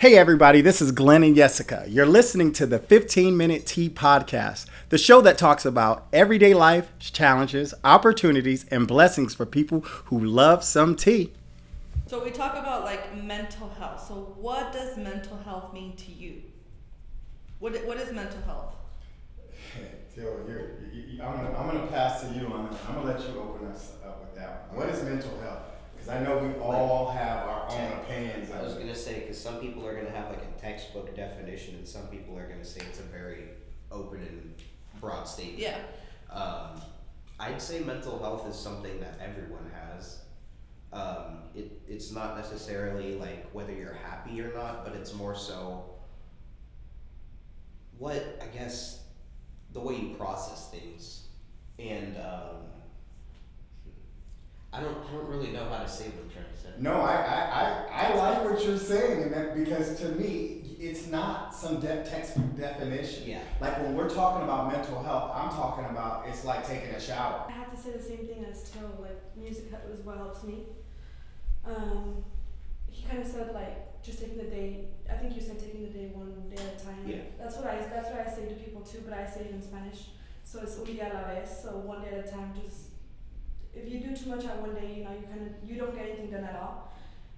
Hey, 0.00 0.16
everybody, 0.16 0.62
this 0.62 0.80
is 0.80 0.92
Glenn 0.92 1.22
and 1.22 1.36
Jessica. 1.36 1.84
You're 1.86 2.06
listening 2.06 2.52
to 2.52 2.64
the 2.64 2.78
15 2.78 3.36
Minute 3.36 3.66
Tea 3.66 3.90
Podcast, 3.90 4.64
the 4.88 4.96
show 4.96 5.20
that 5.20 5.36
talks 5.36 5.66
about 5.66 6.06
everyday 6.10 6.54
life, 6.54 6.90
challenges, 6.98 7.74
opportunities, 7.84 8.64
and 8.70 8.88
blessings 8.88 9.34
for 9.34 9.44
people 9.44 9.80
who 10.06 10.18
love 10.18 10.64
some 10.64 10.96
tea. 10.96 11.34
So, 12.06 12.24
we 12.24 12.30
talk 12.30 12.54
about 12.54 12.84
like 12.84 13.14
mental 13.14 13.68
health. 13.78 14.06
So, 14.08 14.34
what 14.38 14.72
does 14.72 14.96
mental 14.96 15.36
health 15.44 15.74
mean 15.74 15.94
to 15.96 16.10
you? 16.10 16.44
What, 17.58 17.74
what 17.84 17.98
is 17.98 18.10
mental 18.10 18.40
health? 18.46 18.76
Till, 20.14 20.24
you're, 20.48 20.80
you, 20.94 21.22
I'm 21.22 21.36
gonna, 21.36 21.58
I'm 21.58 21.66
gonna 21.66 21.86
pass 21.88 22.22
to 22.22 22.28
you 22.28 22.46
on 22.46 22.70
that. 22.70 22.80
I'm 22.88 22.94
gonna 22.94 23.06
let 23.06 23.20
you 23.20 23.38
open 23.38 23.68
us 23.68 23.96
up 24.02 24.22
with 24.22 24.34
that 24.36 24.68
one. 24.70 24.78
What 24.78 24.94
is 24.94 25.04
mental 25.04 25.38
health? 25.42 25.69
Because 26.00 26.16
I 26.16 26.24
know 26.24 26.38
we 26.38 26.54
all 26.60 27.10
have 27.10 27.46
our 27.46 27.68
own 27.70 27.92
opinions. 28.00 28.50
I 28.50 28.62
was 28.62 28.72
of 28.72 28.78
it. 28.78 28.82
gonna 28.82 28.94
say 28.94 29.20
because 29.20 29.38
some 29.38 29.56
people 29.56 29.86
are 29.86 29.94
gonna 29.94 30.10
have 30.16 30.30
like 30.30 30.42
a 30.42 30.60
textbook 30.60 31.14
definition, 31.14 31.74
and 31.74 31.86
some 31.86 32.06
people 32.08 32.38
are 32.38 32.48
gonna 32.48 32.64
say 32.64 32.80
it's 32.88 33.00
a 33.00 33.04
very 33.04 33.48
open 33.92 34.20
and 34.20 34.54
broad 35.00 35.24
statement. 35.24 35.58
Yeah. 35.58 35.78
Um, 36.32 36.80
I'd 37.38 37.60
say 37.60 37.80
mental 37.80 38.18
health 38.18 38.48
is 38.48 38.56
something 38.56 39.00
that 39.00 39.18
everyone 39.22 39.70
has. 39.74 40.20
Um, 40.92 41.38
it, 41.54 41.80
it's 41.88 42.10
not 42.12 42.36
necessarily 42.36 43.14
like 43.16 43.50
whether 43.52 43.72
you're 43.72 43.98
happy 44.04 44.40
or 44.40 44.52
not, 44.54 44.84
but 44.84 44.94
it's 44.94 45.14
more 45.14 45.34
so 45.34 45.84
what 47.98 48.40
I 48.42 48.46
guess 48.46 49.02
the 49.72 49.80
way 49.80 49.96
you 49.96 50.14
process 50.16 50.70
things, 50.70 51.28
and 51.78 52.16
um, 52.16 52.56
I 54.72 54.80
don't 54.80 54.96
I 55.08 55.12
don't 55.12 55.26
really 55.28 55.50
know 55.50 55.68
how 55.68 55.82
to 55.82 55.88
say 55.88 56.04
what 56.08 56.24
I'm 56.24 56.30
trying 56.30 56.44
to 56.54 56.60
say. 56.60 56.68
No, 56.78 57.00
I, 57.00 57.14
I, 57.16 57.86
I, 57.90 58.12
I 58.12 58.14
like 58.14 58.44
what 58.44 58.64
you're 58.64 58.78
saying, 58.78 59.22
and 59.24 59.32
that 59.32 59.56
because 59.56 59.98
to 60.00 60.08
me, 60.10 60.76
it's 60.78 61.08
not 61.08 61.54
some 61.54 61.80
de- 61.80 62.04
textbook 62.04 62.56
definition. 62.56 63.28
Yeah. 63.28 63.40
Like 63.60 63.78
when 63.82 63.94
we're 63.94 64.08
talking 64.08 64.44
about 64.44 64.72
mental 64.72 65.02
health, 65.02 65.32
I'm 65.34 65.50
talking 65.50 65.84
about 65.86 66.26
it's 66.28 66.44
like 66.44 66.66
taking 66.66 66.90
a 66.90 67.00
shower. 67.00 67.44
I 67.48 67.52
have 67.52 67.70
to 67.70 67.76
say 67.76 67.90
the 67.92 68.02
same 68.02 68.26
thing 68.26 68.46
as 68.50 68.70
Till. 68.70 68.96
Like 69.00 69.20
music 69.36 69.70
ha- 69.70 69.78
is 69.92 70.00
what 70.04 70.16
helps 70.18 70.44
me. 70.44 70.66
Um, 71.66 72.24
he 72.88 73.02
kind 73.06 73.20
of 73.22 73.26
said 73.28 73.52
like 73.52 74.02
just 74.02 74.20
taking 74.20 74.38
the 74.38 74.44
day. 74.44 74.88
I 75.10 75.14
think 75.14 75.34
you 75.34 75.42
said 75.42 75.58
taking 75.58 75.82
the 75.82 75.90
day 75.90 76.10
one 76.14 76.32
day 76.48 76.62
at 76.62 76.80
a 76.80 76.84
time. 76.84 77.02
Yeah. 77.06 77.22
That's 77.38 77.56
what 77.56 77.66
I. 77.66 77.76
That's 77.76 78.08
what 78.08 78.24
I 78.24 78.30
say 78.30 78.46
to 78.48 78.54
people 78.54 78.82
too. 78.82 79.02
But 79.04 79.18
I 79.18 79.26
say 79.26 79.40
it 79.40 79.50
in 79.50 79.60
Spanish. 79.60 80.10
So 80.44 80.60
it's 80.62 80.78
un 80.78 80.86
día 80.86 81.10
a 81.10 81.14
la 81.14 81.24
vez. 81.28 81.60
So 81.62 81.70
one 81.78 82.02
day 82.02 82.16
at 82.16 82.26
a 82.26 82.30
time. 82.30 82.54
Just 82.54 82.89
if 83.74 83.90
you 83.90 84.00
do 84.00 84.16
too 84.16 84.30
much 84.30 84.44
at 84.44 84.60
one 84.60 84.74
day, 84.74 84.94
you 84.96 85.04
know 85.04 85.12
you 85.12 85.26
kind 85.26 85.46
of 85.46 85.68
you 85.68 85.76
don't 85.78 85.94
get 85.94 86.06
anything 86.08 86.30
done 86.30 86.44
at 86.44 86.56
all. 86.56 86.92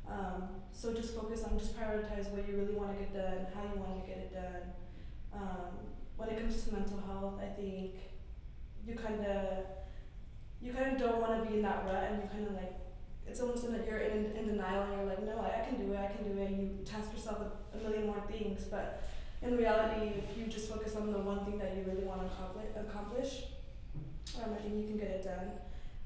Um, 0.08 0.48
so 0.72 0.92
just 0.92 1.14
focus 1.14 1.44
on 1.44 1.58
just 1.58 1.78
prioritize 1.78 2.28
what 2.30 2.48
you 2.48 2.56
really 2.56 2.74
want 2.74 2.96
to 2.96 3.04
get 3.04 3.14
done, 3.14 3.46
how 3.54 3.62
you 3.62 3.80
want 3.80 4.02
to 4.02 4.08
get 4.08 4.18
it 4.18 4.32
done. 4.32 4.72
Um, 5.32 5.72
when 6.16 6.28
it 6.28 6.38
comes 6.38 6.62
to 6.64 6.72
mental 6.72 7.00
health, 7.06 7.40
I 7.40 7.48
think 7.54 7.94
you 8.86 8.94
kind 8.94 9.24
of 9.24 9.64
you 10.60 10.72
kind 10.72 10.92
of 10.92 10.98
don't 10.98 11.20
want 11.20 11.42
to 11.42 11.48
be 11.48 11.56
in 11.56 11.62
that 11.62 11.84
rut 11.84 12.10
and 12.10 12.22
you 12.22 12.28
kind 12.28 12.46
of 12.46 12.54
like 12.54 12.74
it's 13.26 13.40
almost 13.40 13.70
that 13.70 13.86
you're 13.86 13.98
in, 13.98 14.26
in 14.36 14.46
denial 14.46 14.82
and 14.82 14.92
you're 14.94 15.06
like 15.06 15.24
no 15.24 15.38
I, 15.38 15.62
I 15.62 15.66
can 15.66 15.78
do 15.84 15.92
it 15.92 15.98
I 15.98 16.06
can 16.06 16.24
do 16.24 16.40
it 16.40 16.48
and 16.48 16.58
you 16.60 16.84
task 16.84 17.12
yourself 17.12 17.38
with 17.40 17.80
a 17.80 17.84
million 17.84 18.06
more 18.06 18.22
things 18.28 18.64
but 18.70 19.02
in 19.42 19.56
reality 19.56 20.12
if 20.18 20.38
you 20.38 20.46
just 20.46 20.70
focus 20.70 20.94
on 20.94 21.12
the 21.12 21.18
one 21.18 21.44
thing 21.44 21.58
that 21.58 21.76
you 21.76 21.82
really 21.86 22.04
want 22.04 22.20
to 22.20 22.26
accomplish, 22.26 22.66
accomplish 22.76 23.44
um, 24.38 24.54
I 24.54 24.62
think 24.62 24.74
you 24.76 24.86
can 24.86 24.98
get 24.98 25.08
it 25.08 25.24
done 25.24 25.50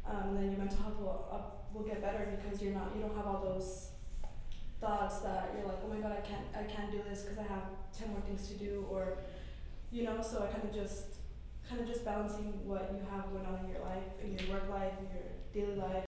um, 0.08 0.34
then 0.34 0.50
your 0.50 0.58
mental 0.58 0.78
health 0.82 1.00
will, 1.00 1.52
will 1.74 1.82
get 1.82 2.00
better 2.00 2.38
because 2.38 2.62
you're 2.62 2.72
not 2.72 2.92
you 2.94 3.02
don't 3.02 3.16
have 3.16 3.26
all 3.26 3.42
those 3.42 3.90
thoughts 4.80 5.20
that 5.20 5.50
you're 5.56 5.66
like 5.66 5.78
oh 5.84 5.88
my 5.88 6.00
god 6.00 6.12
I 6.12 6.20
can't 6.20 6.44
I 6.54 6.62
can't 6.64 6.90
do 6.90 7.00
this 7.08 7.22
because 7.22 7.38
I 7.38 7.42
have 7.44 7.64
10 7.98 8.10
more 8.10 8.20
things 8.20 8.48
to 8.48 8.54
do 8.54 8.86
or 8.90 9.18
you 9.90 10.04
know 10.04 10.20
so 10.22 10.42
I 10.42 10.52
kind 10.52 10.64
of 10.64 10.74
just 10.74 11.16
kind 11.68 11.80
of 11.80 11.86
just 11.86 12.04
balancing 12.04 12.52
what 12.64 12.90
you 12.92 13.00
have 13.10 13.30
going 13.32 13.44
on 13.46 13.64
in 13.64 13.70
your 13.70 13.80
life, 13.80 14.04
in 14.22 14.38
your 14.38 14.54
work 14.54 14.68
life, 14.70 14.92
in 15.00 15.62
your 15.62 15.66
daily 15.66 15.80
life. 15.80 16.04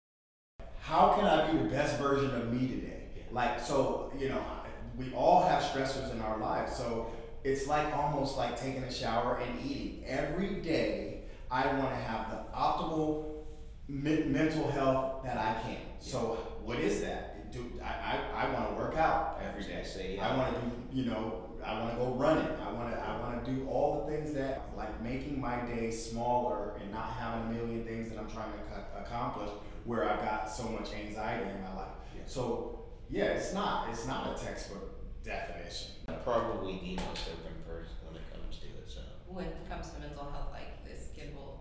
How 0.80 1.14
can 1.14 1.24
I 1.24 1.50
be 1.50 1.58
the 1.58 1.64
best 1.64 1.98
version 1.98 2.34
of 2.34 2.52
me 2.52 2.68
today? 2.68 3.02
Like, 3.30 3.60
so, 3.60 4.12
you 4.18 4.28
know, 4.28 4.42
we 4.96 5.12
all 5.12 5.42
have 5.42 5.62
stressors 5.62 6.12
in 6.12 6.20
our 6.20 6.38
lives. 6.38 6.76
So 6.76 7.10
it's 7.44 7.66
like 7.66 7.94
almost 7.94 8.36
like 8.36 8.58
taking 8.60 8.84
a 8.84 8.92
shower 8.92 9.38
and 9.38 9.60
eating. 9.64 10.04
Every 10.06 10.54
day, 10.56 11.22
I 11.50 11.66
want 11.66 11.90
to 11.90 11.96
have 11.96 12.30
the 12.30 12.56
optimal 12.56 13.27
me- 13.88 14.24
mental 14.24 14.70
health 14.70 15.24
that 15.24 15.36
I 15.38 15.60
can. 15.62 15.78
So, 15.98 16.38
what 16.62 16.78
is 16.78 17.00
that? 17.00 17.50
Do 17.50 17.64
I, 17.82 18.20
I, 18.36 18.46
I 18.46 18.52
want 18.52 18.70
to 18.70 18.74
work 18.76 18.96
out 18.96 19.40
every 19.42 19.64
day. 19.64 19.80
I 19.80 19.84
say, 19.84 20.16
yeah. 20.16 20.28
I 20.28 20.36
want 20.36 20.54
to 20.54 20.60
do, 20.60 20.70
you 20.92 21.10
know, 21.10 21.44
I 21.64 21.80
want 21.80 21.92
to 21.92 21.96
go 21.96 22.12
running. 22.12 22.46
I 22.62 22.72
want 22.72 22.92
to, 22.94 23.00
I 23.00 23.18
want 23.20 23.44
to 23.44 23.50
do 23.50 23.66
all 23.68 24.04
the 24.04 24.12
things 24.12 24.34
that, 24.34 24.70
like 24.76 25.02
making 25.02 25.40
my 25.40 25.56
day 25.62 25.90
smaller 25.90 26.74
and 26.80 26.92
not 26.92 27.10
having 27.18 27.48
a 27.48 27.58
million 27.58 27.84
things 27.84 28.10
that 28.10 28.18
I'm 28.18 28.30
trying 28.30 28.52
to 28.52 28.58
co- 28.70 29.00
accomplish, 29.00 29.50
where 29.84 30.08
I've 30.08 30.20
got 30.20 30.50
so 30.50 30.64
much 30.64 30.92
anxiety 30.92 31.48
in 31.50 31.62
my 31.62 31.74
life. 31.74 31.88
Yeah. 32.14 32.22
So, 32.26 32.80
yeah, 33.08 33.24
it's 33.24 33.54
not, 33.54 33.88
it's 33.88 34.06
not 34.06 34.38
a 34.38 34.44
textbook 34.44 35.24
definition. 35.24 35.92
probably 36.24 36.74
the 36.74 37.02
most 37.02 37.28
open 37.32 37.56
person 37.66 37.96
when 38.06 38.16
it 38.16 38.26
comes 38.32 38.58
to 38.58 38.66
it. 38.66 38.84
So 38.86 39.00
when 39.26 39.46
it 39.46 39.68
comes 39.70 39.88
to 39.90 40.00
mental 40.00 40.30
health, 40.30 40.48
like 40.52 40.84
this 40.86 41.08
kid 41.16 41.34
will. 41.34 41.57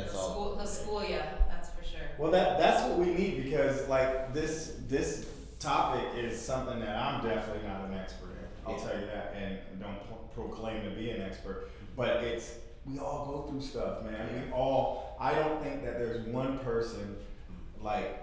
That's 0.00 0.12
the 0.12 0.18
all. 0.18 0.30
School, 0.30 0.56
the 0.56 0.66
school, 0.66 1.04
yeah, 1.04 1.26
that's 1.48 1.70
for 1.70 1.84
sure. 1.84 2.06
Well, 2.18 2.30
that 2.32 2.58
that's 2.58 2.82
what 2.88 2.98
we 2.98 3.06
need 3.14 3.44
because 3.44 3.88
like 3.88 4.32
this 4.32 4.76
this 4.88 5.26
topic 5.58 6.04
is 6.16 6.40
something 6.40 6.80
that 6.80 6.96
I'm 6.96 7.22
definitely 7.24 7.66
not 7.68 7.84
an 7.86 7.94
expert 7.94 8.30
in. 8.32 8.66
I'll 8.66 8.78
Yeah. 8.78 8.88
tell 8.88 9.00
you 9.00 9.06
that, 9.06 9.34
and 9.36 9.80
don't 9.80 9.98
pro- 10.34 10.44
proclaim 10.48 10.82
to 10.84 10.90
be 10.90 11.10
an 11.10 11.22
expert. 11.22 11.70
But 11.96 12.22
it's 12.24 12.56
we 12.84 12.98
all 12.98 13.26
go 13.26 13.50
through 13.50 13.60
stuff, 13.62 14.02
man. 14.04 14.46
We 14.46 14.52
all. 14.52 15.16
I 15.18 15.34
don't 15.34 15.62
think 15.62 15.82
that 15.84 15.98
there's 15.98 16.26
one 16.28 16.58
person 16.60 17.16
like 17.80 18.22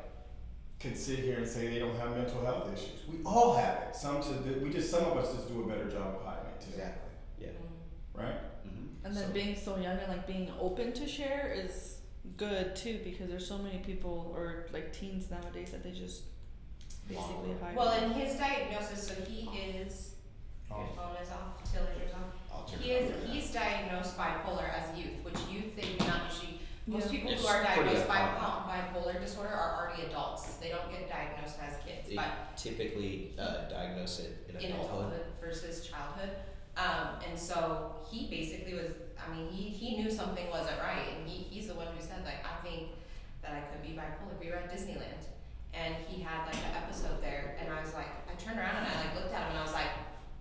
can 0.79 0.95
sit 0.95 1.19
here 1.19 1.38
and 1.38 1.47
say 1.47 1.67
they 1.69 1.79
don't 1.79 1.97
have 1.97 2.11
mental 2.16 2.44
health 2.45 2.72
issues. 2.73 3.00
We 3.09 3.23
all 3.25 3.55
have 3.55 3.84
it. 3.90 3.95
Some 3.95 4.22
to 4.22 4.34
do, 4.34 4.59
we 4.61 4.69
just 4.69 4.91
some 4.91 5.05
of 5.05 5.16
us 5.17 5.34
just 5.34 5.47
do 5.47 5.63
a 5.63 5.67
better 5.67 5.90
job 5.90 6.16
of 6.16 6.25
hiding 6.25 6.45
it 6.50 6.61
too. 6.61 6.72
Exactly. 6.72 7.09
Yeah. 7.40 7.47
Mm-hmm. 7.47 8.19
Right. 8.22 8.35
And 9.06 9.16
then 9.16 9.28
So- 9.28 9.34
being 9.34 9.56
so 9.56 9.75
young 9.78 9.97
and 9.97 10.08
like 10.09 10.25
being 10.28 10.52
open 10.59 10.94
to 10.94 11.08
share 11.08 11.52
is 11.53 11.97
good 12.38 12.75
too 12.75 13.00
because 13.03 13.30
there's 13.30 13.46
so 13.47 13.58
many 13.58 13.80
people 13.80 14.31
or 14.36 14.68
like 14.72 14.94
teens 14.94 15.30
nowadays 15.30 15.72
that 15.72 15.84
they 15.84 15.91
just 15.91 16.24
basically 17.08 17.53
hide. 17.62 17.75
Well, 17.75 17.91
in 18.03 18.12
his 18.12 18.36
diagnosis, 18.38 19.08
so 19.08 19.14
he 19.25 19.41
is, 19.59 20.16
your 20.69 20.80
Oh. 20.80 20.96
phone 20.96 21.16
is 21.22 21.30
off, 21.31 21.62
Taylor's 21.72 21.97
yours 22.00 22.14
on. 22.14 22.31
I'll 22.52 22.64
turn 22.66 22.80
He 22.80 22.91
it 22.91 23.03
is, 23.12 23.24
on. 23.24 23.30
he's 23.30 23.52
diagnosed 23.53 24.16
bipolar 24.18 24.69
as 24.74 24.97
youth, 24.97 25.22
which 25.24 25.38
youth 25.52 25.75
they 25.75 25.81
do 25.97 25.97
not 26.08 26.31
usually, 26.31 26.59
most 26.88 27.06
Yeah. 27.06 27.12
people 27.12 27.31
It's 27.34 27.41
who 27.41 27.47
are 27.50 27.62
pretty 27.66 27.81
diagnosed 27.84 28.08
by 28.08 28.20
bipolar 28.72 29.20
disorder 29.20 29.50
are 29.53 29.85
already 29.85 30.03
adults. 30.03 30.56
They 30.58 30.70
don't 30.70 30.90
get 30.90 31.09
diagnosed 31.09 31.58
as 31.62 31.75
kids, 31.85 32.08
They 32.08 32.16
but 32.16 32.56
typically 32.56 33.34
uh, 33.38 33.68
diagnose 33.70 34.20
it 34.20 34.46
in 34.50 34.56
in 34.56 34.72
adulthood. 34.72 35.08
adulthood 35.14 35.25
versus 35.41 35.85
childhood. 35.85 36.30
Um, 36.78 37.22
and 37.28 37.38
so 37.38 37.95
he 38.09 38.28
basically 38.28 38.73
was, 38.73 38.91
I 39.17 39.29
mean, 39.35 39.47
he, 39.50 39.69
he 39.69 40.01
knew 40.01 40.09
something 40.09 40.50
wasn't 40.50 40.79
right, 40.79 41.06
and 41.16 41.28
he, 41.28 41.44
he's 41.44 41.67
the 41.67 41.75
one 41.75 41.88
who 41.95 42.01
said, 42.01 42.25
like, 42.25 42.41
I 42.41 42.61
think 42.66 42.89
that 43.44 43.53
I 43.53 43.61
could 43.69 43.81
be 43.84 43.94
bipolar. 43.94 44.34
We 44.39 44.50
were 44.50 44.57
at 44.57 44.72
Disneyland, 44.73 45.29
and 45.73 45.94
he 46.07 46.22
had 46.22 46.45
like 46.45 46.56
an 46.56 46.73
episode 46.75 47.22
there, 47.22 47.57
and 47.59 47.72
I 47.72 47.79
was 47.81 47.94
like, 47.94 48.09
I 48.25 48.34
turned 48.41 48.57
around 48.57 48.78
and 48.78 48.88
I 48.88 49.06
like 49.06 49.16
looked 49.16 49.34
at 49.34 49.41
him, 49.44 49.50
and 49.51 49.59
I 49.59 49.63
was 49.63 49.73
like, 49.73 49.91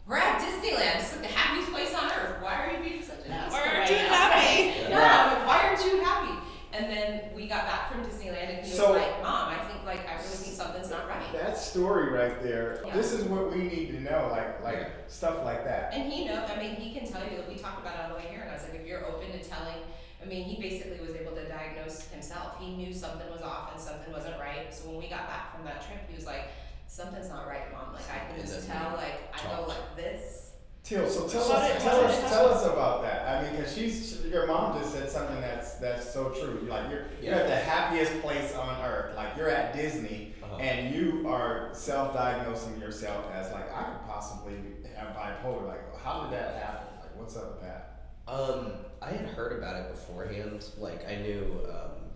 we're 0.06 0.16
at 0.18 0.40
Disneyland. 0.40 0.98
It's 0.98 1.12
like 1.12 1.22
the 1.22 1.34
happiest 1.36 1.70
place 1.70 1.94
on 1.94 2.10
earth. 2.10 2.42
Why 2.42 2.66
are 2.66 2.72
you 2.72 2.82
being 2.82 3.02
such 3.02 3.24
an 3.26 3.32
asshole? 3.32 3.60
Why 3.60 3.66
aren't 3.68 3.78
right 3.78 3.90
you 3.90 3.96
now?" 3.96 4.14
happy? 4.14 4.90
Yeah, 4.90 4.98
I'm 4.98 5.38
like, 5.38 5.46
why 5.46 5.58
aren't 5.68 5.84
you 5.84 6.02
happy? 6.02 6.34
And 6.74 6.86
then 6.86 7.20
we 7.36 7.46
got 7.48 7.66
back 7.66 7.92
from 7.92 8.02
Disneyland, 8.04 8.48
and 8.58 8.66
he 8.66 8.72
So- 8.72 8.92
was 8.92 9.02
like, 9.02 9.22
Mom, 9.22 9.48
I 9.50 9.58
think 9.68 9.84
like 9.84 10.08
I 10.08 10.14
really 10.16 10.28
think 10.40 10.56
something's 10.56 10.90
not 10.90 11.06
right. 11.08 11.32
That 11.32 11.58
story 11.58 12.10
right 12.10 12.42
there. 12.42 12.80
Yeah. 12.86 12.94
This 12.94 13.12
is 13.12 13.24
what 13.24 13.50
we 13.52 13.58
need 13.64 13.88
to 13.92 14.00
know. 14.00 14.28
Like 14.30 14.62
like 14.64 14.88
stuff 15.08 15.44
like 15.44 15.64
that. 15.64 15.92
And 15.92 16.10
he 16.10 16.24
know, 16.24 16.44
I 16.44 16.56
mean, 16.58 16.74
he 16.76 16.94
can 16.98 17.06
tell 17.10 17.22
you 17.28 17.36
that 17.36 17.48
we 17.48 17.56
talked 17.56 17.80
about 17.82 17.94
it 17.96 18.00
on 18.04 18.10
the 18.10 18.16
way 18.16 18.26
here, 18.30 18.40
and 18.40 18.50
I 18.50 18.54
was 18.54 18.62
like, 18.62 18.74
if 18.74 18.86
you're 18.86 19.04
open 19.06 19.30
to 19.32 19.38
telling, 19.46 19.76
I 20.22 20.24
mean, 20.24 20.44
he 20.44 20.60
basically 20.62 20.98
was 21.04 21.14
able 21.14 21.32
to 21.32 21.46
diagnose 21.46 22.08
himself. 22.08 22.56
He 22.58 22.74
knew 22.76 22.92
something 22.94 23.28
was 23.30 23.42
off 23.42 23.72
and 23.74 23.80
something 23.80 24.10
wasn't 24.12 24.38
right. 24.40 24.72
So 24.72 24.88
when 24.88 24.98
we 24.98 25.08
got 25.08 25.28
back 25.28 25.54
from 25.54 25.64
that 25.66 25.82
trip, 25.84 25.98
he 26.08 26.14
was 26.14 26.24
like, 26.26 26.48
something's 26.86 27.28
not 27.28 27.46
right, 27.48 27.70
mom. 27.72 27.92
Like 27.92 28.08
I 28.10 28.24
can 28.30 28.40
And 28.40 28.48
just 28.48 28.66
then 28.68 28.78
tell, 28.78 28.90
we 28.92 28.96
like 28.96 29.20
I 29.34 29.42
go 29.42 29.56
talked. 29.56 29.68
like 29.68 29.96
this. 29.96 30.51
Till, 30.84 31.08
so 31.08 31.28
tell 31.28 31.48
What 31.48 31.58
us, 31.62 31.70
it- 31.76 31.80
tell 31.80 32.00
us, 32.04 32.20
tell 32.30 32.46
us 32.48 32.64
about 32.66 33.02
that. 33.02 33.28
I 33.28 33.42
mean, 33.42 33.56
because 33.56 33.72
she's 33.74 34.20
she- 34.20 34.28
your 34.28 34.46
mom 34.48 34.78
just 34.80 34.92
said 34.92 35.08
something 35.08 35.40
that's 35.40 35.74
that's 35.74 36.12
so 36.12 36.30
true. 36.30 36.58
You're 36.62 36.70
like 36.70 36.90
you're 36.90 37.04
you're 37.22 37.34
at 37.34 37.46
the 37.46 37.54
happiest 37.56 38.20
place 38.20 38.54
on 38.56 38.82
earth. 38.84 39.14
Like 39.16 39.36
you're 39.36 39.48
at 39.48 39.74
Disney, 39.74 40.34
Uh-huh. 40.42 40.56
and 40.56 40.92
you 40.94 41.28
are 41.28 41.70
self-diagnosing 41.72 42.80
yourself 42.80 43.26
as 43.32 43.52
like 43.52 43.72
I 43.72 43.84
could 43.84 44.06
possibly 44.08 44.54
have 44.96 45.14
bipolar. 45.14 45.68
Like, 45.68 46.02
how 46.02 46.24
did 46.24 46.32
that 46.32 46.56
happen? 46.56 46.86
Like, 47.00 47.16
what's 47.16 47.36
up 47.36 47.52
with 47.52 47.60
that? 47.62 48.08
Um, 48.26 48.72
I 49.00 49.10
had 49.10 49.26
heard 49.28 49.56
about 49.58 49.76
it 49.76 49.90
beforehand. 49.92 50.64
Like 50.78 51.08
I 51.08 51.16
knew 51.16 51.60
um, 51.70 52.10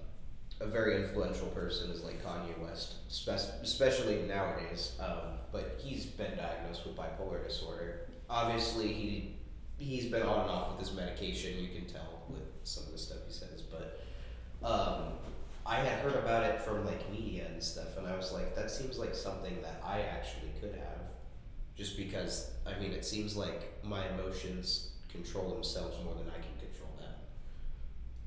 a 0.60 0.66
very 0.66 0.96
influential 1.04 1.46
person 1.48 1.90
is 1.92 2.02
like 2.02 2.20
Kanye 2.24 2.58
West, 2.60 2.94
spe- 3.12 3.62
especially 3.62 4.22
nowadays. 4.22 4.96
Um, 4.98 5.38
but 5.52 5.78
he's 5.82 6.04
been 6.06 6.36
diagnosed 6.36 6.84
with 6.84 6.96
bipolar 6.96 7.46
disorder. 7.46 8.05
Obviously, 8.28 8.92
he 8.92 9.36
he's 9.78 10.06
been 10.06 10.22
on 10.22 10.42
and 10.42 10.50
off 10.50 10.70
with 10.70 10.86
his 10.86 10.96
medication. 10.96 11.58
You 11.58 11.68
can 11.68 11.86
tell 11.86 12.22
with 12.28 12.42
some 12.64 12.84
of 12.84 12.92
the 12.92 12.98
stuff 12.98 13.18
he 13.26 13.32
says. 13.32 13.62
But 13.62 14.00
um, 14.66 15.12
I 15.64 15.76
had 15.76 16.00
heard 16.00 16.16
about 16.16 16.44
it 16.44 16.60
from 16.60 16.84
like 16.84 17.10
media 17.10 17.46
and 17.52 17.62
stuff, 17.62 17.96
and 17.96 18.06
I 18.06 18.16
was 18.16 18.32
like, 18.32 18.54
that 18.56 18.70
seems 18.70 18.98
like 18.98 19.14
something 19.14 19.60
that 19.62 19.80
I 19.84 20.00
actually 20.00 20.52
could 20.60 20.74
have, 20.74 21.10
just 21.76 21.96
because 21.96 22.50
I 22.66 22.78
mean, 22.80 22.92
it 22.92 23.04
seems 23.04 23.36
like 23.36 23.74
my 23.84 24.06
emotions 24.08 24.90
control 25.08 25.50
themselves 25.50 25.96
more 26.04 26.14
than 26.14 26.28
I 26.28 26.34
can 26.34 26.54
control 26.58 26.90
them. 26.98 27.14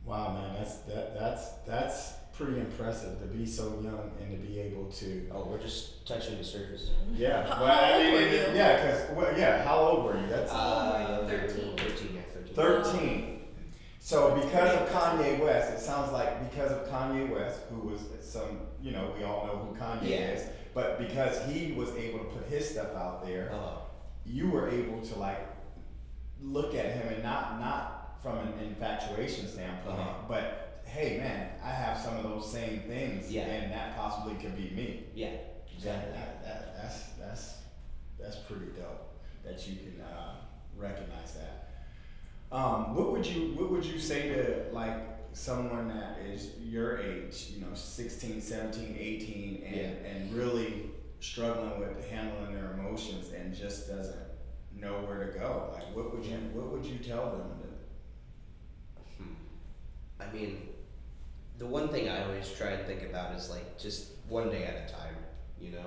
Wow, 0.05 0.33
man, 0.33 0.55
that's 0.55 0.77
that 0.79 1.19
that's 1.19 1.49
that's 1.67 2.13
pretty 2.39 2.59
impressive 2.61 3.19
to 3.19 3.25
be 3.25 3.45
so 3.45 3.79
young 3.83 4.11
and 4.21 4.31
to 4.31 4.37
be 4.47 4.59
able 4.59 4.85
to. 4.85 5.29
Oh, 5.33 5.45
we're 5.45 5.57
just 5.59 6.07
touching 6.07 6.37
the 6.37 6.43
surface. 6.43 6.91
Yeah, 7.13 7.43
How- 7.45 7.63
well, 7.65 7.75
how 7.75 7.93
I 7.95 8.03
mean, 8.03 8.13
were 8.13 8.19
it- 8.21 8.31
you? 8.51 8.55
yeah, 8.55 8.75
because 8.77 9.11
well, 9.17 9.37
yeah, 9.37 9.63
how 9.63 9.77
old 9.79 10.05
were 10.05 10.17
you? 10.19 10.27
That's 10.27 10.49
Uh, 10.51 11.25
13. 11.29 11.75
13, 11.77 12.15
yeah, 12.15 12.21
13. 12.33 12.53
thirteen. 12.55 13.35
So 13.99 14.35
because 14.35 14.73
of 14.79 14.87
Kanye 14.89 15.43
West, 15.43 15.73
it 15.73 15.79
sounds 15.79 16.13
like 16.13 16.49
because 16.49 16.71
of 16.71 16.87
Kanye 16.87 17.29
West, 17.29 17.59
who 17.69 17.89
was 17.89 17.99
some, 18.21 18.61
you 18.81 18.91
know, 18.93 19.13
we 19.17 19.25
all 19.25 19.45
know 19.45 19.57
who 19.57 19.75
Kanye 19.75 20.09
Yeah. 20.09 20.31
is, 20.31 20.47
but 20.73 20.97
because 20.97 21.43
he 21.51 21.73
was 21.73 21.89
able 21.95 22.19
to 22.19 22.25
put 22.25 22.45
his 22.47 22.69
stuff 22.69 22.95
out 22.95 23.25
there, 23.25 23.51
Uh, 23.53 23.79
you 24.25 24.49
were 24.49 24.69
able 24.69 25.01
to 25.01 25.19
like 25.19 25.39
look 26.41 26.73
at 26.73 26.85
him 26.85 27.13
and 27.13 27.21
not 27.23 27.59
not 27.59 28.17
from 28.23 28.37
an 28.37 28.53
infatuation 28.63 29.45
standpoint, 29.47 29.99
Uh-huh. 29.99 30.13
but 30.29 30.68
hey, 30.89 31.17
man, 31.19 31.49
I 31.63 31.69
have 31.69 31.97
some 31.97 32.17
of 32.17 32.23
those 32.23 32.51
same 32.51 32.81
things, 32.81 33.31
Yeah. 33.31 33.43
and 33.45 33.71
that 33.71 33.95
possibly 33.97 34.35
could 34.35 34.55
be 34.55 34.69
me. 34.75 35.03
yeah, 35.13 35.29
That, 35.31 35.63
exactly. 35.75 36.13
that, 36.13 36.43
that, 36.43 36.75
that's 36.81 37.03
that's 37.19 37.55
that's 38.19 38.35
pretty 38.47 38.67
dope 38.77 39.13
that 39.45 39.65
you 39.67 39.75
can 39.77 40.01
uh, 40.01 40.35
recognize 40.77 41.33
that. 41.35 41.69
Um, 42.51 42.95
what 42.95 43.11
would 43.11 43.25
you 43.25 43.53
what 43.55 43.69
would 43.71 43.85
you 43.85 43.99
say 43.99 44.29
to 44.29 44.65
like 44.73 44.97
someone 45.33 45.87
that 45.89 46.17
is 46.25 46.57
your 46.59 46.97
age, 46.99 47.51
you 47.53 47.61
know, 47.61 47.73
16, 47.73 48.41
17, 48.41 48.97
18 48.99 49.63
and 49.65 49.75
Yeah. 49.75 50.09
and 50.09 50.33
really 50.33 50.89
struggling 51.19 51.79
with 51.79 52.09
handling 52.09 52.53
their 52.55 52.71
emotions 52.73 53.31
and 53.31 53.53
just 53.55 53.87
doesn't 53.87 54.17
know 54.75 55.01
where 55.05 55.31
to 55.31 55.37
go? 55.39 55.71
Like 55.73 55.95
what 55.95 56.13
would 56.15 56.25
you 56.25 56.37
what 56.53 56.71
would 56.71 56.85
you 56.85 56.97
tell 56.97 57.29
them? 57.31 57.51
Hmm. 59.17 59.33
I 60.19 60.33
mean, 60.33 60.69
the 61.59 61.65
one 61.67 61.89
thing 61.89 62.09
I 62.09 62.23
always 62.23 62.49
try 62.51 62.69
and 62.69 62.87
think 62.87 63.03
about 63.03 63.35
is 63.35 63.49
like 63.49 63.77
just 63.77 64.11
one 64.27 64.49
day 64.49 64.63
at 64.63 64.89
a 64.89 64.91
time, 64.93 65.15
you 65.61 65.71
know? 65.71 65.85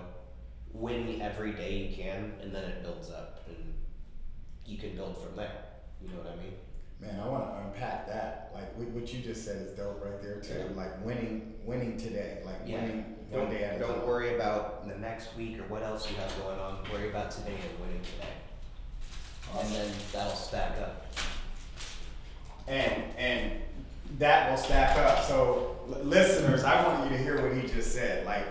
Win 0.74 1.20
every 1.20 1.52
day 1.52 1.76
you 1.76 1.94
can, 1.96 2.32
and 2.40 2.54
then 2.54 2.64
it 2.64 2.82
builds 2.82 3.10
up, 3.10 3.42
and 3.48 3.74
you 4.64 4.78
can 4.78 4.94
build 4.96 5.18
from 5.18 5.36
there. 5.36 5.64
You 6.00 6.08
know 6.08 6.16
what 6.22 6.32
I 6.32 6.36
mean? 6.42 6.54
Man, 7.00 7.20
I 7.20 7.28
want 7.28 7.50
to 7.50 7.66
unpack 7.66 8.06
that. 8.06 8.52
Like 8.54 8.74
what, 8.76 9.12
you 9.12 9.20
just 9.20 9.44
said 9.44 9.56
is 9.66 9.72
dope 9.72 10.02
right 10.04 10.22
there 10.22 10.40
too. 10.40 10.54
Yeah. 10.70 10.76
Like 10.76 11.04
winning 11.04 11.54
winning 11.64 11.96
today, 11.98 12.38
like 12.46 12.60
Yeah. 12.64 12.80
winning 12.82 13.04
one 13.28 13.42
Don't, 13.42 13.50
day 13.50 13.64
at 13.64 13.76
a 13.76 13.78
don't 13.80 14.06
worry 14.06 14.34
about 14.34 14.88
the 14.88 14.94
next 14.96 15.36
week 15.36 15.58
or 15.58 15.64
what 15.64 15.82
else 15.82 16.08
you 16.08 16.16
have 16.16 16.34
going 16.42 16.58
on. 16.58 16.78
Worry 16.92 17.10
about 17.10 17.30
today 17.30 17.54
and 17.54 17.80
winning 17.80 18.00
today. 18.02 18.32
And 19.58 19.68
then 19.74 19.90
that'll 20.12 20.34
stack 20.34 20.78
up. 20.80 21.06
and 22.68 23.02
and 23.18 23.52
that 24.18 24.50
will 24.50 24.56
stack 24.58 24.96
up. 24.98 25.24
So 25.24 25.76
l- 25.88 26.04
listeners, 26.04 26.64
I 26.64 26.86
want 26.86 27.10
you 27.10 27.16
to 27.16 27.22
hear 27.22 27.42
what 27.42 27.56
he 27.56 27.68
just 27.68 27.92
said. 27.92 28.26
Like, 28.26 28.46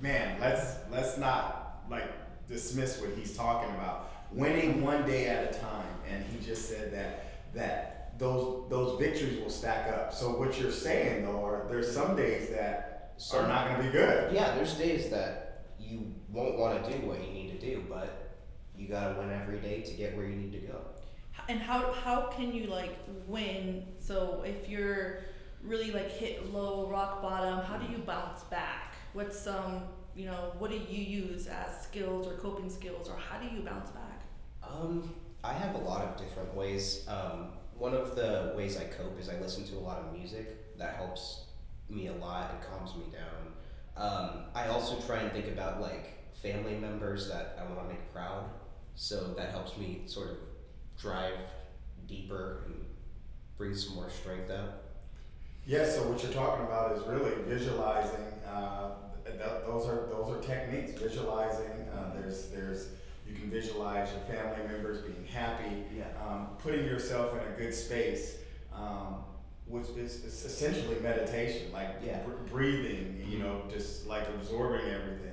man, 0.00 0.40
let's 0.40 0.76
let's 0.90 1.18
not 1.18 1.82
like 1.90 2.10
dismiss 2.48 3.00
what 3.00 3.10
he's 3.16 3.36
talking 3.36 3.70
about. 3.74 4.10
Winning 4.32 4.82
one 4.82 5.06
day 5.06 5.26
at 5.26 5.54
a 5.54 5.58
time, 5.58 5.86
and 6.10 6.24
he 6.26 6.44
just 6.44 6.68
said 6.68 6.92
that 6.92 7.54
that 7.54 8.18
those 8.18 8.68
those 8.70 8.98
victories 8.98 9.40
will 9.40 9.50
stack 9.50 9.92
up. 9.92 10.12
So 10.12 10.30
what 10.38 10.58
you're 10.60 10.72
saying 10.72 11.24
though, 11.24 11.44
are 11.44 11.66
there's 11.68 11.92
some 11.92 12.16
days 12.16 12.50
that 12.50 13.12
are 13.32 13.46
not 13.46 13.68
going 13.68 13.78
to 13.78 13.82
be 13.84 13.92
good. 13.92 14.32
Yeah, 14.34 14.54
there's 14.54 14.74
days 14.74 15.08
that 15.10 15.66
you 15.78 16.12
won't 16.30 16.58
want 16.58 16.84
to 16.84 16.90
do 16.90 17.06
what 17.06 17.24
you 17.24 17.32
need 17.32 17.60
to 17.60 17.66
do, 17.66 17.84
but 17.88 18.36
you 18.76 18.88
gotta 18.88 19.18
win 19.18 19.30
every 19.30 19.58
day 19.58 19.82
to 19.82 19.92
get 19.94 20.16
where 20.16 20.26
you 20.26 20.34
need 20.34 20.52
to 20.52 20.58
go. 20.58 20.80
And 21.48 21.60
how 21.60 21.92
how 21.92 22.22
can 22.22 22.52
you 22.52 22.66
like 22.66 22.96
win? 23.26 23.86
So 23.98 24.42
if 24.46 24.68
you're 24.68 25.20
really 25.62 25.90
like 25.90 26.10
hit 26.10 26.52
low 26.52 26.88
rock 26.90 27.22
bottom, 27.22 27.60
how 27.64 27.76
do 27.76 27.90
you 27.92 27.98
bounce 27.98 28.42
back? 28.44 28.94
What's 29.12 29.38
some 29.38 29.82
you 30.14 30.26
know 30.26 30.52
what 30.58 30.70
do 30.70 30.76
you 30.76 31.02
use 31.02 31.46
as 31.46 31.82
skills 31.82 32.26
or 32.26 32.34
coping 32.34 32.70
skills, 32.70 33.08
or 33.08 33.16
how 33.16 33.38
do 33.38 33.54
you 33.54 33.62
bounce 33.62 33.90
back? 33.90 34.22
Um, 34.62 35.14
I 35.42 35.52
have 35.52 35.74
a 35.74 35.78
lot 35.78 36.02
of 36.02 36.16
different 36.16 36.54
ways. 36.54 37.06
Um, 37.08 37.48
one 37.76 37.94
of 37.94 38.14
the 38.14 38.54
ways 38.56 38.78
I 38.78 38.84
cope 38.84 39.18
is 39.20 39.28
I 39.28 39.38
listen 39.40 39.64
to 39.66 39.74
a 39.74 39.80
lot 39.80 39.98
of 39.98 40.12
music. 40.16 40.78
That 40.78 40.96
helps 40.96 41.44
me 41.88 42.06
a 42.06 42.12
lot. 42.14 42.50
It 42.52 42.66
calms 42.68 42.94
me 42.96 43.04
down. 43.12 43.52
Um, 43.96 44.44
I 44.54 44.68
also 44.68 45.00
try 45.06 45.18
and 45.18 45.32
think 45.32 45.48
about 45.48 45.80
like 45.80 46.32
family 46.40 46.76
members 46.76 47.28
that 47.28 47.58
I 47.60 47.64
want 47.64 47.86
to 47.86 47.94
make 47.94 48.12
proud. 48.12 48.44
So 48.94 49.34
that 49.36 49.50
helps 49.50 49.76
me 49.76 50.02
sort 50.06 50.30
of 50.30 50.36
drive 51.00 51.34
deeper 52.06 52.62
and 52.66 52.74
bring 53.56 53.74
some 53.74 53.94
more 53.94 54.10
strength 54.10 54.50
out. 54.50 54.82
Yeah, 55.66 55.88
so 55.88 56.08
what 56.08 56.22
you're 56.22 56.32
talking 56.32 56.64
about 56.66 56.96
is 56.96 57.02
really 57.06 57.32
visualizing. 57.48 58.20
Uh, 58.46 58.90
th- 59.24 59.38
th- 59.38 59.50
those 59.66 59.86
are 59.86 60.06
those 60.10 60.28
are 60.30 60.40
techniques. 60.42 61.00
Visualizing. 61.00 61.70
Uh, 61.94 62.12
there's 62.14 62.48
there's 62.48 62.88
you 63.26 63.34
can 63.34 63.50
visualize 63.50 64.10
your 64.12 64.20
family 64.36 64.62
members 64.70 65.00
being 65.00 65.24
happy. 65.26 65.84
Yeah. 65.96 66.04
Um, 66.22 66.48
putting 66.58 66.84
yourself 66.84 67.32
in 67.32 67.38
a 67.52 67.56
good 67.56 67.72
space, 67.74 68.36
um, 68.74 69.24
which 69.66 69.88
is, 69.96 70.22
is 70.24 70.44
essentially 70.44 70.96
meditation, 71.00 71.72
like 71.72 71.96
Yeah. 72.04 72.18
br- 72.20 72.32
breathing. 72.54 73.24
You 73.26 73.38
know, 73.38 73.62
just 73.72 74.06
like 74.06 74.28
absorbing 74.28 74.86
everything. 74.90 75.32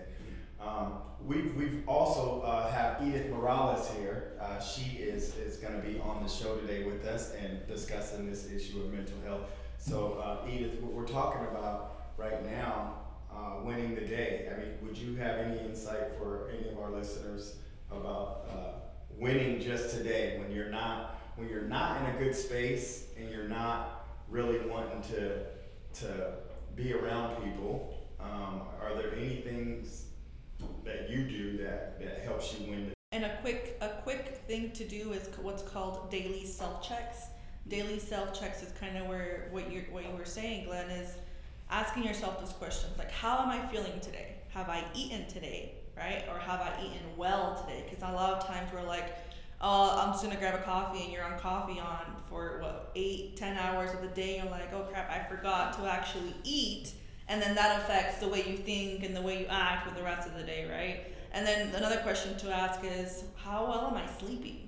Um, 0.62 0.94
we've, 1.26 1.56
we've 1.56 1.84
also 1.88 2.42
uh, 2.42 2.72
have 2.72 3.06
Edith 3.08 3.30
Morales 3.30 3.90
here. 3.98 4.34
Uh, 4.40 4.60
she 4.60 4.98
is, 4.98 5.36
is 5.38 5.58
going 5.58 5.80
to 5.80 5.88
be 5.88 6.00
on 6.00 6.24
the 6.24 6.30
show 6.30 6.56
today 6.58 6.84
with 6.84 7.06
us 7.06 7.34
and 7.34 7.66
discussing 7.68 8.30
this 8.30 8.50
issue 8.52 8.80
of 8.82 8.92
mental 8.92 9.18
health. 9.26 9.50
So, 9.78 10.14
uh, 10.24 10.48
Edith, 10.50 10.80
what 10.82 10.94
we're 10.94 11.08
talking 11.08 11.42
about 11.48 12.14
right 12.18 12.46
now, 12.50 12.98
uh, 13.34 13.64
winning 13.64 13.96
the 13.96 14.02
day. 14.02 14.50
I 14.52 14.60
mean, 14.60 14.74
would 14.84 14.98
you 14.98 15.16
have 15.16 15.38
any 15.40 15.60
insight 15.62 16.18
for 16.18 16.52
any 16.52 16.70
of 16.70 16.78
our 16.80 16.92
listeners 16.92 17.56
about 17.90 18.48
uh, 18.52 18.72
winning 19.18 19.62
just 19.62 19.96
today 19.96 20.38
when 20.40 20.52
you're 20.52 20.70
not 20.70 21.18
when 21.38 21.48
you're 21.48 21.62
not 21.62 22.02
in 22.02 22.16
a 22.16 22.20
good 22.20 22.36
space 22.36 23.06
and 23.18 23.30
you're 23.30 23.48
not 23.48 24.06
really 24.30 24.60
wanting 24.68 25.02
to 25.14 25.46
to 26.02 26.34
be 26.76 26.94
around 26.94 27.42
people? 27.42 27.98
Um, 28.20 28.62
are 28.82 28.94
there 28.96 29.16
any 29.16 29.38
things 29.38 30.11
that 30.86 31.10
you 31.10 31.24
do 31.24 31.58
that, 31.64 32.00
that 32.00 32.20
helps 32.24 32.56
you 32.60 32.70
win 32.70 32.86
the 32.88 32.94
And 33.12 33.26
a 33.26 33.38
quick 33.42 33.78
a 33.82 33.90
quick 34.04 34.42
thing 34.48 34.72
to 34.72 34.86
do 34.86 35.14
is 35.14 35.30
what's 35.42 35.64
called 35.64 36.10
daily 36.10 36.46
self 36.46 36.88
checks. 36.88 37.28
Daily 37.68 38.00
self 38.00 38.38
checks 38.40 38.64
is 38.64 38.72
kind 38.80 38.98
of 38.98 39.08
where 39.08 39.48
what 39.52 39.72
you 39.72 39.86
what 39.92 40.04
you 40.06 40.16
were 40.16 40.26
saying, 40.26 40.66
Glenn, 40.66 40.90
is 40.90 41.16
asking 41.70 42.04
yourself 42.04 42.40
those 42.40 42.54
questions 42.54 42.98
like, 42.98 43.12
how 43.12 43.40
am 43.40 43.50
I 43.50 43.66
feeling 43.68 44.00
today? 44.02 44.36
Have 44.50 44.70
I 44.70 44.84
eaten 44.94 45.28
today, 45.28 45.76
right? 45.96 46.26
Or 46.30 46.38
have 46.40 46.60
I 46.60 46.74
eaten 46.84 47.06
well 47.16 47.56
today? 47.62 47.86
Because 47.90 48.04
a 48.04 48.14
lot 48.14 48.34
of 48.34 48.46
times 48.46 48.70
we're 48.74 48.84
like, 48.84 49.16
oh, 49.62 49.98
I'm 50.00 50.12
just 50.12 50.24
gonna 50.24 50.36
grab 50.38 50.56
a 50.56 50.64
coffee, 50.64 51.04
and 51.04 51.14
you're 51.14 51.24
on 51.24 51.40
coffee 51.40 51.80
on 51.80 52.18
for 52.30 52.60
what 52.62 52.92
eight, 52.96 53.38
ten 53.38 53.58
hours 53.58 53.94
of 53.94 54.02
the 54.02 54.08
day. 54.10 54.38
And 54.38 54.50
you're 54.50 54.58
like, 54.58 54.74
oh 54.74 54.84
crap, 54.92 55.10
I 55.10 55.24
forgot 55.34 55.74
to 55.74 55.86
actually 55.86 56.36
eat, 56.44 56.94
and 57.32 57.42
then 57.42 57.56
that 57.56 57.80
affects 57.80 58.18
the 58.18 58.28
way 58.28 58.44
you 58.46 58.58
think 58.58 59.06
and 59.06 59.16
the 59.16 59.22
way 59.22 59.40
you 59.40 59.46
act 59.46 59.86
with 59.86 59.96
the 59.96 60.04
rest 60.04 60.28
of 60.28 60.36
the 60.36 60.44
day, 60.44 60.70
right? 60.70 61.16
And 61.32 61.48
then 61.48 61.74
another 61.74 61.96
question 62.00 62.38
to 62.40 62.52
ask 62.52 62.82
is, 62.84 63.24
how 63.38 63.64
well 63.64 63.88
am 63.88 63.94
I 63.94 64.06
sleeping? 64.20 64.68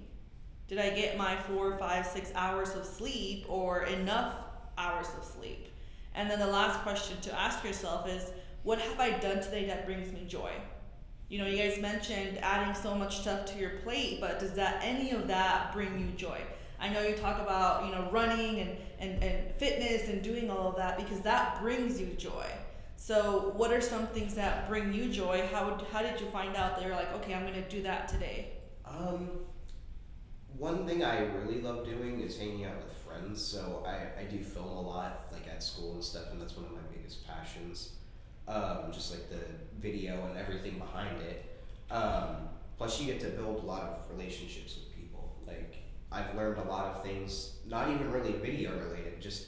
Did 0.69 0.79
I 0.79 0.91
get 0.91 1.17
my 1.17 1.35
four, 1.35 1.77
five, 1.77 2.07
six 2.07 2.31
hours 2.35 2.69
of 2.69 2.85
sleep 2.85 3.45
or 3.49 3.83
enough 3.83 4.35
hours 4.77 5.07
of 5.17 5.25
sleep? 5.25 5.67
And 6.15 6.31
then 6.31 6.39
the 6.39 6.47
last 6.47 6.79
question 6.83 7.19
to 7.23 7.37
ask 7.37 7.65
yourself 7.65 8.07
is, 8.07 8.31
what 8.63 8.79
have 8.79 8.97
I 8.97 9.09
done 9.19 9.41
today 9.41 9.65
that 9.65 9.85
brings 9.85 10.13
me 10.13 10.23
joy? 10.25 10.53
You 11.27 11.39
know, 11.39 11.45
you 11.47 11.57
guys 11.57 11.81
mentioned 11.81 12.37
adding 12.41 12.73
so 12.75 12.95
much 12.95 13.19
stuff 13.19 13.45
to 13.47 13.59
your 13.59 13.71
plate, 13.83 14.21
but 14.21 14.39
does 14.39 14.53
that 14.53 14.79
any 14.81 15.11
of 15.11 15.27
that 15.27 15.73
bring 15.73 15.99
you 15.99 16.15
joy? 16.15 16.39
I 16.83 16.89
know 16.89 17.01
you 17.01 17.15
talk 17.15 17.39
about, 17.39 17.85
you 17.85 17.93
know, 17.93 18.09
running 18.11 18.59
and, 18.59 18.71
and, 18.99 19.23
and 19.23 19.55
fitness 19.55 20.09
and 20.09 20.21
doing 20.21 20.51
all 20.51 20.67
of 20.67 20.75
that 20.75 20.97
because 20.97 21.21
that 21.21 21.61
brings 21.61 21.97
you 21.97 22.07
joy. 22.17 22.45
So, 22.97 23.53
what 23.55 23.71
are 23.71 23.79
some 23.79 24.07
things 24.07 24.35
that 24.35 24.67
bring 24.67 24.93
you 24.93 25.07
joy? 25.07 25.47
How 25.49 25.81
how 25.93 26.01
did 26.01 26.19
you 26.19 26.27
find 26.27 26.57
out 26.57 26.75
that 26.75 26.85
you're 26.85 26.95
like, 26.95 27.13
okay, 27.13 27.33
I'm 27.33 27.45
gonna 27.45 27.69
do 27.69 27.83
that 27.83 28.09
today? 28.09 28.51
Um, 28.85 29.29
one 30.57 30.85
thing 30.85 31.05
I 31.05 31.21
really 31.21 31.61
love 31.61 31.85
doing 31.85 32.19
is 32.19 32.37
hanging 32.37 32.65
out 32.65 32.75
with 32.83 32.97
friends. 32.97 33.41
So 33.41 33.85
I, 33.87 34.21
I 34.21 34.25
do 34.25 34.39
film 34.43 34.67
a 34.67 34.81
lot, 34.81 35.27
like 35.31 35.47
at 35.47 35.63
school 35.63 35.93
and 35.93 36.03
stuff, 36.03 36.31
and 36.31 36.41
that's 36.41 36.57
one 36.57 36.65
of 36.65 36.71
my 36.73 36.81
biggest 36.93 37.25
passions. 37.25 37.93
Um, 38.45 38.91
just 38.91 39.11
like 39.11 39.29
the 39.29 39.39
video 39.79 40.25
and 40.25 40.37
everything 40.37 40.79
behind 40.79 41.21
it. 41.21 41.63
Um, 41.89 42.49
plus, 42.77 42.99
you 42.99 43.05
get 43.05 43.21
to 43.21 43.27
build 43.29 43.63
a 43.63 43.65
lot 43.65 43.83
of 43.83 44.17
relationships 44.17 44.75
with 44.75 44.93
people. 44.93 45.37
Like 45.47 45.82
I've 46.13 46.35
learned 46.35 46.57
a 46.59 46.63
lot 46.69 46.85
of 46.95 47.03
things, 47.03 47.53
not 47.67 47.89
even 47.89 48.11
really 48.11 48.33
video 48.33 48.71
related, 48.77 49.19
just 49.19 49.47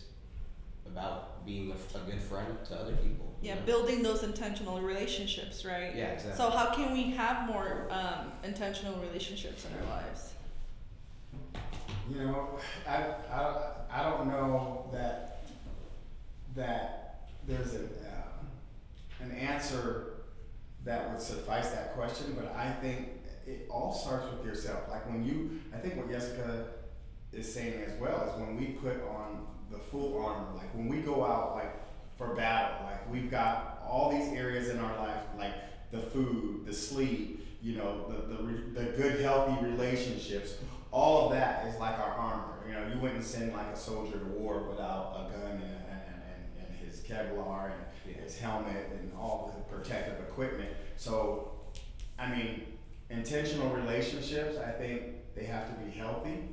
about 0.87 1.45
being 1.45 1.71
a, 1.71 1.97
a 1.97 2.01
good 2.01 2.21
friend 2.21 2.57
to 2.69 2.75
other 2.75 2.93
people. 2.95 3.33
you 3.41 3.49
Yeah, 3.49 3.55
know? 3.55 3.61
building 3.65 4.01
those 4.01 4.23
intentional 4.23 4.81
relationships, 4.81 5.63
right? 5.63 5.95
Yeah, 5.95 6.05
exactly. 6.13 6.37
So 6.37 6.49
how 6.49 6.73
can 6.73 6.91
we 6.93 7.11
have 7.11 7.47
more 7.47 7.87
um, 7.91 8.31
intentional 8.43 8.95
relationships 8.99 9.65
in 9.65 9.77
our 9.79 9.95
lives? 9.97 10.33
You 12.09 12.19
know, 12.25 12.59
I, 12.87 13.03
I, 13.31 13.71
I 13.91 14.03
don't 14.09 14.27
know 14.27 14.89
that 14.91 15.31
that 16.55 17.27
there's 17.47 17.73
a 17.75 17.79
um, 17.79 18.47
an 19.21 19.31
answer 19.31 20.13
that 20.85 21.11
would 21.11 21.19
suffice 21.21 21.69
that 21.71 21.95
question, 21.95 22.35
but 22.39 22.55
I 22.55 22.71
think 22.73 23.09
it 23.47 23.67
all 23.69 23.93
starts 23.93 24.25
with 24.31 24.45
yourself. 24.45 24.89
Like 24.89 25.07
when 25.07 25.23
you, 25.23 25.59
I 25.73 25.77
think 25.77 25.97
what 25.97 26.09
Jessica 26.09 26.67
is 27.31 27.51
saying 27.51 27.83
as 27.83 27.99
well 27.99 28.29
is 28.29 28.39
when 28.39 28.57
we 28.57 28.67
put 28.67 29.01
on 29.03 29.45
the 29.71 29.77
full 29.77 30.23
armor, 30.23 30.47
like 30.55 30.73
when 30.73 30.87
we 30.87 31.01
go 31.01 31.25
out 31.25 31.55
like 31.55 31.73
for 32.17 32.33
battle, 32.35 32.85
like 32.85 33.11
we've 33.11 33.29
got 33.29 33.83
all 33.87 34.09
these 34.11 34.33
areas 34.33 34.69
in 34.69 34.79
our 34.79 34.97
life, 34.97 35.21
like 35.37 35.53
the 35.91 35.99
food, 35.99 36.65
the 36.65 36.73
sleep, 36.73 37.45
you 37.61 37.75
know, 37.75 38.05
the 38.09 38.35
the, 38.35 38.81
the 38.81 38.91
good 38.97 39.21
healthy 39.21 39.63
relationships. 39.65 40.55
All 40.91 41.25
of 41.25 41.33
that 41.33 41.67
is 41.67 41.77
like 41.79 41.99
our 41.99 42.13
armor. 42.13 42.53
You 42.67 42.73
know, 42.73 42.87
you 42.93 42.99
wouldn't 42.99 43.23
send 43.23 43.53
like 43.53 43.67
a 43.67 43.77
soldier 43.77 44.17
to 44.17 44.25
war 44.25 44.63
without 44.69 45.27
a 45.27 45.37
gun 45.37 45.51
and, 45.51 45.61
and, 45.61 46.01
and, 46.17 46.67
and 46.67 46.75
his 46.77 47.01
Kevlar 47.01 47.71
and 48.05 48.15
his 48.15 48.37
helmet 48.37 48.89
and 48.91 49.11
all 49.13 49.53
the 49.55 49.75
protective 49.75 50.19
equipment. 50.21 50.69
So, 50.95 51.51
I 52.17 52.29
mean, 52.29 52.61
intentional 53.17 53.69
relationships, 53.69 54.57
I 54.57 54.71
think 54.71 55.35
they 55.35 55.45
have 55.45 55.67
to 55.67 55.83
be 55.83 55.91
healthy 55.91 56.49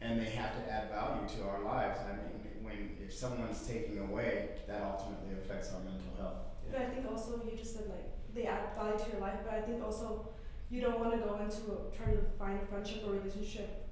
and 0.00 0.20
they 0.20 0.30
have 0.30 0.52
to 0.54 0.72
add 0.72 0.90
value 0.90 1.26
to 1.36 1.44
our 1.48 1.62
lives. 1.62 1.98
I 2.00 2.12
mean, 2.12 2.62
when 2.62 2.96
if 3.04 3.12
someone's 3.12 3.66
taking 3.66 3.98
away, 3.98 4.50
that 4.66 4.82
ultimately 4.82 5.34
affects 5.34 5.72
our 5.72 5.80
mental 5.80 6.12
health. 6.18 6.36
But 6.70 6.80
I 6.80 6.86
think 6.86 7.06
also 7.10 7.42
you 7.50 7.56
just 7.56 7.74
said 7.74 7.88
like 7.88 8.06
they 8.34 8.44
add 8.44 8.74
value 8.74 8.98
to 8.98 9.10
your 9.12 9.20
life, 9.20 9.38
but 9.44 9.54
I 9.54 9.60
think 9.62 9.82
also 9.82 10.28
you 10.70 10.80
don't 10.80 10.98
want 11.00 11.12
to 11.12 11.18
go 11.18 11.38
into 11.38 11.72
a, 11.72 11.96
try 11.96 12.12
to 12.12 12.20
find 12.38 12.60
a 12.60 12.66
friendship 12.66 13.04
or 13.06 13.12
relationship 13.12 13.82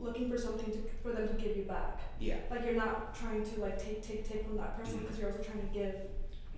looking 0.00 0.28
for 0.28 0.36
something 0.36 0.72
to, 0.72 0.78
for 1.02 1.12
them 1.12 1.28
to 1.28 1.34
give 1.34 1.56
you 1.56 1.62
back. 1.62 2.00
Yeah. 2.18 2.38
Like 2.50 2.64
you're 2.64 2.74
not 2.74 3.14
trying 3.14 3.44
to 3.44 3.60
like 3.60 3.82
take 3.82 4.02
take 4.02 4.28
take 4.28 4.46
from 4.46 4.56
that 4.56 4.76
person 4.76 4.98
because 4.98 5.18
you're 5.18 5.30
also 5.30 5.42
trying 5.42 5.60
to 5.60 5.72
give 5.72 5.94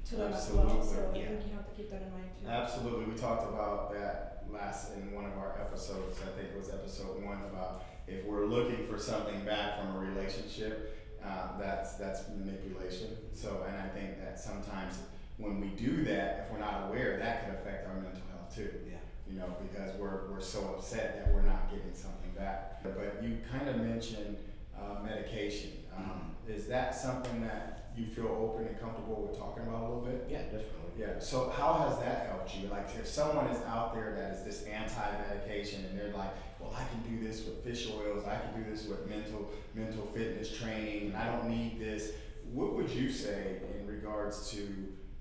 to 0.09 0.17
them 0.17 0.33
as 0.33 0.51
well. 0.51 0.69
So 0.69 0.77
Absolutely, 0.79 1.21
I 1.21 1.23
yeah. 1.23 1.29
think 1.29 1.47
you 1.47 1.53
have 1.57 1.69
to 1.69 1.75
keep 1.75 1.91
that 1.91 2.03
in 2.03 2.13
mind 2.13 2.31
too. 2.41 2.49
Absolutely, 2.49 3.05
we 3.07 3.19
talked 3.19 3.49
about 3.49 3.93
that 3.95 4.45
last 4.51 4.95
in 4.95 5.13
one 5.13 5.25
of 5.25 5.37
our 5.39 5.59
episodes. 5.61 6.19
I 6.23 6.39
think 6.39 6.53
it 6.55 6.59
was 6.59 6.71
episode 6.71 7.23
one 7.25 7.43
about 7.51 7.85
if 8.07 8.25
we're 8.25 8.47
looking 8.47 8.87
for 8.87 8.99
something 8.99 9.45
back 9.45 9.81
from 9.81 9.97
a 9.97 9.99
relationship, 9.99 10.97
uh, 11.25 11.59
that's 11.59 11.95
that's 11.95 12.29
manipulation. 12.29 13.17
So, 13.35 13.65
and 13.67 13.77
I 13.77 13.89
think 13.89 14.19
that 14.23 14.39
sometimes 14.39 14.99
when 15.39 15.61
we 15.61 15.69
do 15.69 16.05
that, 16.05 16.47
if 16.47 16.53
we're 16.53 16.61
not 16.61 16.89
aware, 16.89 17.19
that 17.19 17.45
could 17.45 17.55
affect 17.55 17.89
our 17.89 17.95
mental 17.95 18.23
health 18.31 18.55
too. 18.55 18.71
Yeah. 18.89 18.97
You 19.29 19.39
know, 19.39 19.57
because 19.61 19.97
we're 19.97 20.31
we're 20.31 20.41
so 20.41 20.77
upset 20.77 21.17
that 21.17 21.35
we're 21.35 21.43
not 21.43 21.69
getting 21.71 21.93
something 21.93 22.31
back. 22.37 22.83
But 22.85 23.21
you 23.23 23.39
kind 23.51 23.69
of 23.69 23.77
mentioned 23.79 24.37
uh, 24.79 25.03
medication. 25.03 25.73
Um, 25.97 26.37
Is 26.47 26.67
that 26.69 26.95
something 26.95 27.41
that 27.43 27.76
you 27.97 28.07
feel 28.07 28.29
open 28.29 28.67
and 28.67 28.79
comfortable 28.81 29.27
with 29.29 29.39
talking 29.39 29.63
about 29.63 29.83
a 29.83 29.87
little 29.89 30.03
bit? 30.03 30.27
Yeah, 30.31 30.43
definitely. 30.43 30.73
Yeah, 30.99 31.19
so 31.19 31.51
how 31.51 31.75
has 31.75 31.99
that 31.99 32.29
helped 32.29 32.57
you? 32.57 32.69
Like, 32.69 32.89
if 32.99 33.07
someone 33.07 33.47
is 33.49 33.63
out 33.67 33.95
there 33.95 34.15
that 34.15 34.33
is 34.33 34.45
this 34.45 34.65
anti-medication 34.65 35.85
and 35.85 35.99
they're 35.99 36.13
like, 36.13 36.33
well, 36.59 36.75
I 36.75 36.85
can 36.89 37.19
do 37.19 37.27
this 37.27 37.45
with 37.45 37.63
fish 37.65 37.89
oils, 37.91 38.25
I 38.27 38.39
can 38.39 38.63
do 38.63 38.71
this 38.71 38.87
with 38.87 39.09
mental 39.09 39.51
mental 39.75 40.07
fitness 40.15 40.57
training, 40.57 41.09
and 41.09 41.17
I 41.17 41.37
don't 41.37 41.51
need 41.51 41.79
this. 41.79 42.13
What 42.53 42.75
would 42.75 42.91
you 42.91 43.11
say 43.11 43.59
in 43.79 43.87
regards 43.87 44.51
to 44.53 44.59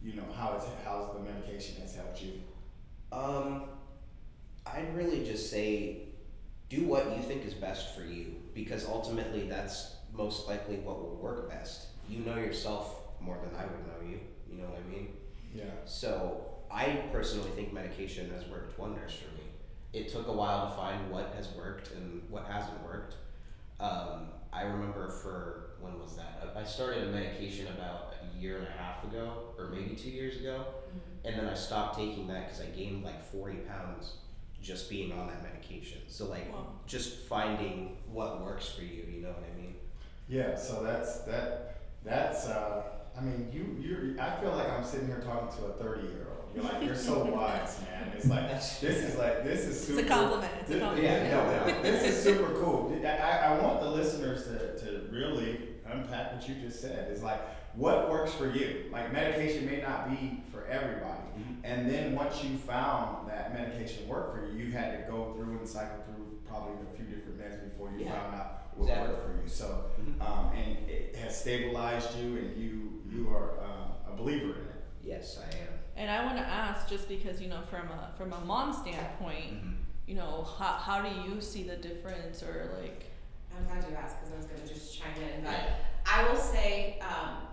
you 0.04 0.14
know 0.14 0.26
how 0.36 0.54
it's 0.56 0.66
how 0.86 1.12
the 1.14 1.20
medication 1.20 1.82
has 1.82 1.96
helped 1.96 2.22
you? 2.22 2.34
Um, 3.12 3.64
I'd 4.66 4.96
really 4.96 5.26
just 5.26 5.50
say 5.50 6.04
do 6.70 6.86
what 6.86 7.16
you 7.18 7.24
think 7.24 7.46
is 7.46 7.54
best 7.54 7.96
for 7.96 8.04
you 8.04 8.36
because 8.54 8.88
ultimately 8.88 9.48
that's 9.48 9.96
most 10.14 10.48
likely 10.48 10.78
what 10.78 11.02
will 11.02 11.16
work 11.16 11.50
best. 11.50 11.88
You 12.10 12.20
know 12.20 12.36
yourself 12.36 13.02
more 13.20 13.38
than 13.44 13.56
I 13.60 13.64
would 13.64 13.88
know 13.88 14.10
you. 14.10 14.20
You 14.50 14.62
know 14.62 14.70
what 14.70 14.80
I 14.86 14.90
mean? 14.90 15.10
Yeah. 15.54 15.64
So 15.86 16.46
I 16.72 17.04
personally 17.12 17.50
think 17.52 17.74
medication 17.74 18.30
has 18.32 18.46
worked 18.48 18.78
wonders 18.78 19.14
for 19.14 19.34
me. 19.38 19.44
It 19.94 20.10
took 20.10 20.28
a 20.28 20.32
while 20.32 20.70
to 20.70 20.76
find 20.76 21.10
what 21.10 21.34
has 21.36 21.50
worked 21.54 21.92
and 21.94 22.22
what 22.30 22.46
hasn't 22.46 22.84
worked. 22.84 23.16
Um, 23.80 24.28
I 24.52 24.64
remember 24.64 25.10
for 25.10 25.72
when 25.80 26.00
was 26.00 26.16
that? 26.18 26.54
I 26.56 26.64
started 26.64 27.04
a 27.08 27.12
medication 27.12 27.68
about 27.68 28.14
a 28.22 28.40
year 28.42 28.58
and 28.58 28.68
a 28.68 28.72
half 28.72 29.04
ago, 29.04 29.54
or 29.58 29.66
maybe 29.70 29.96
two 29.96 30.10
years 30.10 30.38
ago, 30.40 30.66
and 31.26 31.38
then 31.38 31.46
I 31.48 31.54
stopped 31.54 31.98
taking 31.98 32.28
that 32.28 32.48
because 32.48 32.62
I 32.62 32.68
gained 32.68 33.04
like 33.04 33.24
forty 33.32 33.58
pounds 33.58 34.14
just 34.62 34.90
being 34.90 35.12
on 35.12 35.28
that 35.28 35.44
medication. 35.44 36.00
So 36.08 36.26
like 36.26 36.52
Wow. 36.52 36.68
just 36.88 37.18
finding 37.28 37.98
what 38.12 38.42
works 38.44 38.70
for 38.70 38.82
you. 38.84 39.04
You 39.10 39.22
know 39.22 39.30
what 39.30 39.44
I 39.54 39.62
mean? 39.62 39.76
Yeah. 40.28 40.56
So 40.56 40.84
that's 40.84 41.20
that. 41.20 41.75
That's. 42.06 42.48
Uh, 42.48 42.84
I 43.18 43.22
mean, 43.22 43.50
you. 43.52 43.78
You. 43.82 44.16
I 44.20 44.40
feel 44.42 44.52
like 44.52 44.70
I'm 44.70 44.84
sitting 44.84 45.08
here 45.08 45.22
talking 45.26 45.56
to 45.58 45.66
a 45.66 45.74
30 45.74 46.02
year 46.08 46.28
old. 46.30 46.56
You're 46.56 46.64
like, 46.64 46.84
you're 46.84 46.96
so 46.96 47.26
wise, 47.34 47.80
man. 47.82 48.14
It's 48.16 48.28
like 48.28 48.50
this 48.50 48.82
is 48.84 49.16
like 49.18 49.44
this 49.44 49.62
is 49.62 49.78
It's 49.78 49.88
super. 49.88 50.02
a 50.02 50.04
compliment. 50.10 50.52
It's 50.62 50.72
a 50.72 50.80
compliment. 50.80 51.04
Yeah, 51.04 51.32
no, 51.66 51.66
no, 51.74 51.82
this 51.82 52.04
is 52.04 52.24
super 52.24 52.54
cool. 52.62 52.98
I, 53.06 53.08
I 53.10 53.60
want 53.62 53.82
the 53.82 53.90
listeners 53.90 54.44
to, 54.46 54.78
to 54.86 55.08
really 55.12 55.60
unpack 55.86 56.34
what 56.34 56.48
you 56.48 56.56
just 56.56 56.80
said. 56.82 57.10
It's 57.12 57.22
like, 57.24 57.42
what 57.76 58.10
works 58.10 58.34
for 58.34 58.50
you? 58.50 58.86
Like, 58.92 59.12
medication 59.12 59.66
may 59.66 59.82
not 59.82 60.10
be 60.10 60.42
for 60.52 60.66
everybody. 60.68 61.12
And 61.64 61.90
then 61.90 62.16
once 62.16 62.44
you 62.44 62.58
found 62.58 63.28
that 63.30 63.54
medication 63.54 64.08
worked 64.08 64.36
for 64.38 64.46
you, 64.48 64.66
you 64.66 64.72
had 64.72 64.92
to 65.06 65.12
go 65.12 65.34
through 65.34 65.58
and 65.58 65.68
cycle 65.68 65.98
through 66.06 66.38
probably 66.48 66.74
a 66.92 66.96
few 66.96 67.06
different 67.06 67.40
meds 67.40 67.64
before 67.70 67.92
you 67.92 68.06
Yeah. 68.06 68.14
found 68.14 68.36
out 68.36 68.65
what 68.76 68.90
Exactly. 68.90 69.14
worked 69.16 69.26
for 69.38 69.44
you. 69.44 69.50
So, 69.50 69.86
Mhm. 70.00 70.22
um, 70.22 70.54
and 70.56 70.90
it 70.90 71.16
has 71.16 71.40
stabilized 71.40 72.18
you, 72.18 72.38
and 72.38 72.58
you 72.58 73.02
you 73.10 73.30
are 73.30 73.60
um, 73.64 73.92
a 74.12 74.16
believer 74.16 74.54
in 74.56 74.66
it. 74.68 74.84
Yes, 75.02 75.40
I 75.40 75.58
am. 75.58 75.68
And 75.96 76.12
I 76.12 76.26
want 76.26 76.38
to 76.38 76.44
ask, 76.44 76.90
just 76.90 77.08
because 77.08 77.42
you 77.42 77.48
know, 77.48 77.62
from 77.70 77.88
a 77.90 78.12
from 78.18 78.34
a 78.34 78.42
mom 78.42 78.74
standpoint, 78.74 79.54
Mhm. 79.64 79.76
you 80.08 80.16
know, 80.16 80.44
how 80.58 80.74
how 80.74 81.02
do 81.02 81.10
you 81.30 81.40
see 81.42 81.64
the 81.64 81.78
difference, 81.78 82.44
or 82.44 82.72
like, 82.82 83.06
I'm 83.56 83.66
glad 83.66 83.90
you 83.90 83.96
asked 83.96 84.18
because 84.20 84.34
I 84.34 84.38
was 84.38 84.46
gonna 84.48 84.68
just 84.68 84.98
chime 85.00 85.16
in, 85.22 85.44
but 85.44 85.52
Yeah. 85.54 85.76
I 86.06 86.28
will 86.30 86.38
say 86.38 87.00
um, 87.00 87.48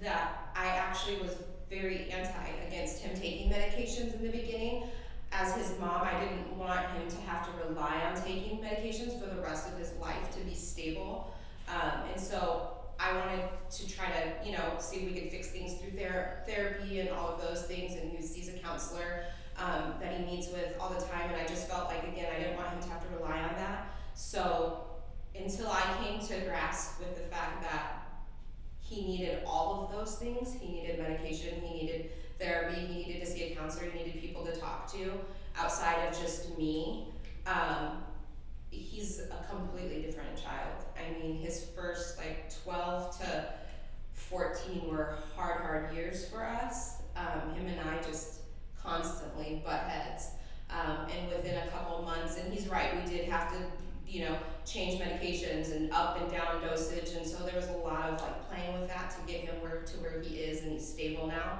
that 0.00 0.50
I 0.56 0.66
actually 0.68 1.18
was 1.20 1.36
very 1.68 2.10
anti 2.10 2.48
against 2.66 3.00
him 3.02 3.14
taking 3.16 3.50
medications 3.50 4.14
in 4.14 4.22
the 4.22 4.30
beginning. 4.30 4.84
As 5.32 5.54
his 5.56 5.78
mom, 5.80 6.02
I 6.02 6.20
didn't 6.20 6.56
want 6.56 6.80
him 6.90 7.08
to 7.08 7.16
have 7.22 7.46
to 7.46 7.68
rely 7.68 8.02
on 8.02 8.22
taking 8.22 8.58
medications 8.58 9.18
for 9.18 9.34
the 9.34 9.40
rest 9.40 9.66
of 9.68 9.78
his 9.78 9.92
life 10.00 10.30
to 10.36 10.44
be 10.44 10.54
stable. 10.54 11.34
Um, 11.68 12.02
and 12.12 12.20
so 12.20 12.74
I 13.00 13.16
wanted 13.16 13.48
to 13.70 13.88
try 13.88 14.06
to, 14.10 14.46
you 14.46 14.52
know, 14.52 14.64
see 14.78 14.98
if 14.98 15.12
we 15.12 15.18
could 15.18 15.30
fix 15.30 15.48
things 15.48 15.74
through 15.74 15.98
ther- 15.98 16.42
therapy 16.46 17.00
and 17.00 17.08
all 17.10 17.28
of 17.28 17.40
those 17.40 17.62
things. 17.62 17.94
And 17.94 18.12
he 18.12 18.22
sees 18.22 18.48
a 18.48 18.58
counselor 18.58 19.24
um, 19.58 19.94
that 20.00 20.18
he 20.18 20.24
meets 20.24 20.48
with 20.48 20.76
all 20.78 20.90
the 20.90 21.00
time. 21.00 21.30
And 21.32 21.40
I 21.40 21.46
just 21.46 21.68
felt 21.68 21.86
like, 21.86 22.02
again, 22.04 22.26
I 22.34 22.38
didn't 22.38 22.56
want 22.56 22.68
him 22.68 22.82
to 22.82 22.88
have 22.90 23.02
to 23.02 23.16
rely 23.16 23.38
on 23.38 23.54
that. 23.56 23.86
So 24.14 24.84
until 25.34 25.68
I 25.68 25.82
came 26.04 26.20
to 26.20 26.40
grasp 26.46 27.00
with 27.00 27.16
the 27.16 27.28
fact 27.34 27.62
that 27.62 28.02
he 28.92 29.06
needed 29.06 29.42
all 29.46 29.84
of 29.84 29.96
those 29.96 30.16
things. 30.16 30.54
He 30.60 30.70
needed 30.70 30.98
medication, 30.98 31.60
he 31.62 31.80
needed 31.80 32.10
therapy, 32.38 32.80
he 32.80 32.94
needed 32.94 33.20
to 33.20 33.26
see 33.26 33.41
counselor, 33.62 33.90
he 33.90 33.98
needed 33.98 34.20
people 34.20 34.44
to 34.44 34.52
talk 34.56 34.92
to 34.92 35.12
outside 35.56 36.06
of 36.08 36.18
just 36.18 36.56
me. 36.58 37.06
Um, 37.46 38.02
he's 38.70 39.20
a 39.20 39.46
completely 39.48 40.02
different 40.02 40.36
child. 40.36 40.84
I 40.96 41.20
mean, 41.20 41.36
his 41.36 41.66
first 41.76 42.18
like 42.18 42.52
12 42.64 43.20
to 43.20 43.46
14 44.12 44.88
were 44.88 45.16
hard, 45.36 45.60
hard 45.62 45.94
years 45.94 46.28
for 46.28 46.44
us. 46.44 47.02
Um, 47.16 47.54
him 47.54 47.66
and 47.66 47.88
I 47.88 48.02
just 48.02 48.40
constantly 48.82 49.62
butt 49.64 49.80
heads. 49.80 50.28
Um, 50.70 51.06
and 51.10 51.28
within 51.28 51.56
a 51.56 51.66
couple 51.68 52.02
months, 52.02 52.38
and 52.38 52.52
he's 52.52 52.66
right, 52.66 52.90
we 52.96 53.10
did 53.10 53.28
have 53.28 53.52
to, 53.52 53.58
you 54.08 54.24
know, 54.24 54.38
change 54.64 55.00
medications 55.00 55.76
and 55.76 55.92
up 55.92 56.18
and 56.20 56.32
down 56.32 56.62
dosage, 56.62 57.10
and 57.14 57.26
so 57.26 57.44
there 57.44 57.56
was 57.56 57.68
a 57.68 57.72
lot 57.72 58.08
of 58.08 58.22
like 58.22 58.48
playing 58.48 58.80
with 58.80 58.88
that 58.88 59.10
to 59.10 59.32
get 59.32 59.42
him 59.42 59.54
where 59.60 59.82
to 59.82 59.96
where 59.98 60.22
he 60.22 60.36
is, 60.36 60.62
and 60.62 60.72
he's 60.72 60.88
stable 60.88 61.26
now. 61.26 61.58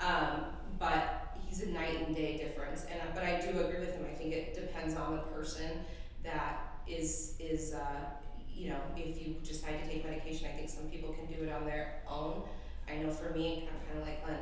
Um, 0.00 0.44
but 0.78 1.33
he's 1.54 1.68
a 1.68 1.70
night 1.70 2.06
and 2.06 2.16
day 2.16 2.36
difference, 2.38 2.86
and 2.90 3.00
but 3.14 3.22
I 3.22 3.40
do 3.40 3.50
agree 3.60 3.80
with 3.80 3.94
him. 3.94 4.06
I 4.10 4.14
think 4.14 4.32
it 4.32 4.54
depends 4.54 4.94
on 4.96 5.16
the 5.16 5.22
person 5.22 5.84
that 6.22 6.78
is 6.86 7.36
is 7.38 7.74
uh, 7.74 8.04
you 8.52 8.70
know 8.70 8.80
if 8.96 9.20
you 9.20 9.36
decide 9.44 9.82
to 9.82 9.88
take 9.88 10.04
medication, 10.04 10.48
I 10.52 10.56
think 10.56 10.68
some 10.68 10.86
people 10.86 11.12
can 11.12 11.26
do 11.26 11.44
it 11.44 11.52
on 11.52 11.64
their 11.64 12.02
own. 12.08 12.42
I 12.88 12.96
know 12.96 13.10
for 13.10 13.30
me, 13.30 13.68
I'm 13.70 13.86
kind 13.86 14.00
of 14.00 14.06
like 14.06 14.24
Glenn. 14.24 14.38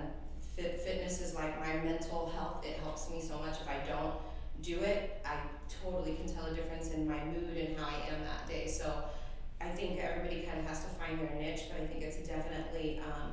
Fit, 0.56 0.80
fitness 0.80 1.20
is 1.20 1.34
like 1.34 1.58
my 1.60 1.74
mental 1.82 2.30
health. 2.36 2.64
It 2.64 2.78
helps 2.80 3.08
me 3.08 3.20
so 3.20 3.38
much. 3.38 3.56
If 3.60 3.68
I 3.68 3.86
don't 3.88 4.14
do 4.62 4.80
it, 4.80 5.22
I 5.24 5.36
totally 5.82 6.14
can 6.14 6.26
tell 6.32 6.46
a 6.46 6.54
difference 6.54 6.90
in 6.90 7.08
my 7.08 7.22
mood 7.24 7.56
and 7.56 7.76
how 7.78 7.88
I 7.88 8.14
am 8.14 8.22
that 8.24 8.46
day. 8.46 8.66
So 8.66 9.04
I 9.60 9.68
think 9.68 9.98
everybody 9.98 10.42
kind 10.42 10.58
of 10.60 10.66
has 10.66 10.80
to 10.84 10.90
find 11.00 11.18
their 11.18 11.34
niche, 11.34 11.62
but 11.70 11.82
I 11.82 11.86
think 11.86 12.02
it's 12.02 12.16
definitely 12.28 13.00
um, 13.00 13.32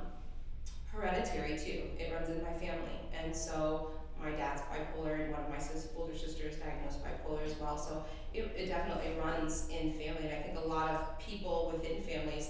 hereditary 0.91 1.58
too. 1.58 1.84
It 1.98 2.12
runs 2.13 2.29
in 2.29 2.43
my 2.43 2.53
family, 2.53 3.00
and 3.17 3.36
so 3.36 3.91
my 4.22 4.31
dad's 4.31 4.62
bipolar, 4.63 5.24
and 5.24 5.31
one 5.31 5.41
of 5.43 5.50
my 5.50 5.60
sis- 5.60 5.89
older 5.96 6.15
sisters 6.17 6.55
diagnosed 6.58 7.00
bipolar 7.03 7.46
as 7.46 7.58
well. 7.60 7.77
So 7.77 8.03
it, 8.34 8.51
it 8.55 8.65
definitely 8.67 9.17
runs 9.19 9.69
in 9.69 9.93
family, 9.93 10.24
and 10.27 10.34
I 10.36 10.41
think 10.41 10.58
a 10.58 10.67
lot 10.67 10.89
of 10.91 11.19
people 11.19 11.72
within 11.74 12.03
families 12.03 12.50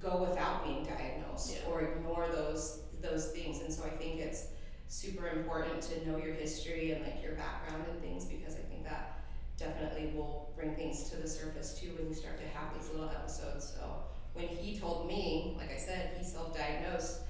go 0.00 0.26
without 0.28 0.64
being 0.64 0.84
diagnosed 0.84 1.52
Yeah. 1.56 1.70
or 1.72 1.80
ignore 1.82 2.28
those 2.28 2.80
those 3.02 3.32
things. 3.32 3.60
And 3.60 3.72
so 3.72 3.84
I 3.84 3.90
think 3.90 4.20
it's 4.20 4.46
super 4.88 5.28
important 5.28 5.82
to 5.82 6.08
know 6.08 6.16
your 6.16 6.34
history 6.34 6.92
and 6.92 7.04
like 7.04 7.22
your 7.22 7.32
background 7.32 7.84
and 7.90 8.00
things 8.00 8.24
because 8.24 8.54
I 8.54 8.60
think 8.60 8.84
that 8.84 9.24
definitely 9.58 10.12
will 10.14 10.52
bring 10.56 10.74
things 10.74 11.10
to 11.10 11.16
the 11.16 11.28
surface 11.28 11.78
too 11.78 11.92
when 11.98 12.08
you 12.08 12.14
start 12.14 12.38
to 12.38 12.46
have 12.58 12.72
these 12.74 12.88
little 12.90 13.08
episodes. 13.10 13.74
So 13.74 14.04
when 14.32 14.46
he 14.46 14.78
told 14.78 15.06
me, 15.06 15.54
like 15.58 15.70
I 15.72 15.76
said, 15.78 16.14
he 16.18 16.24
self-diagnosed 16.24 17.20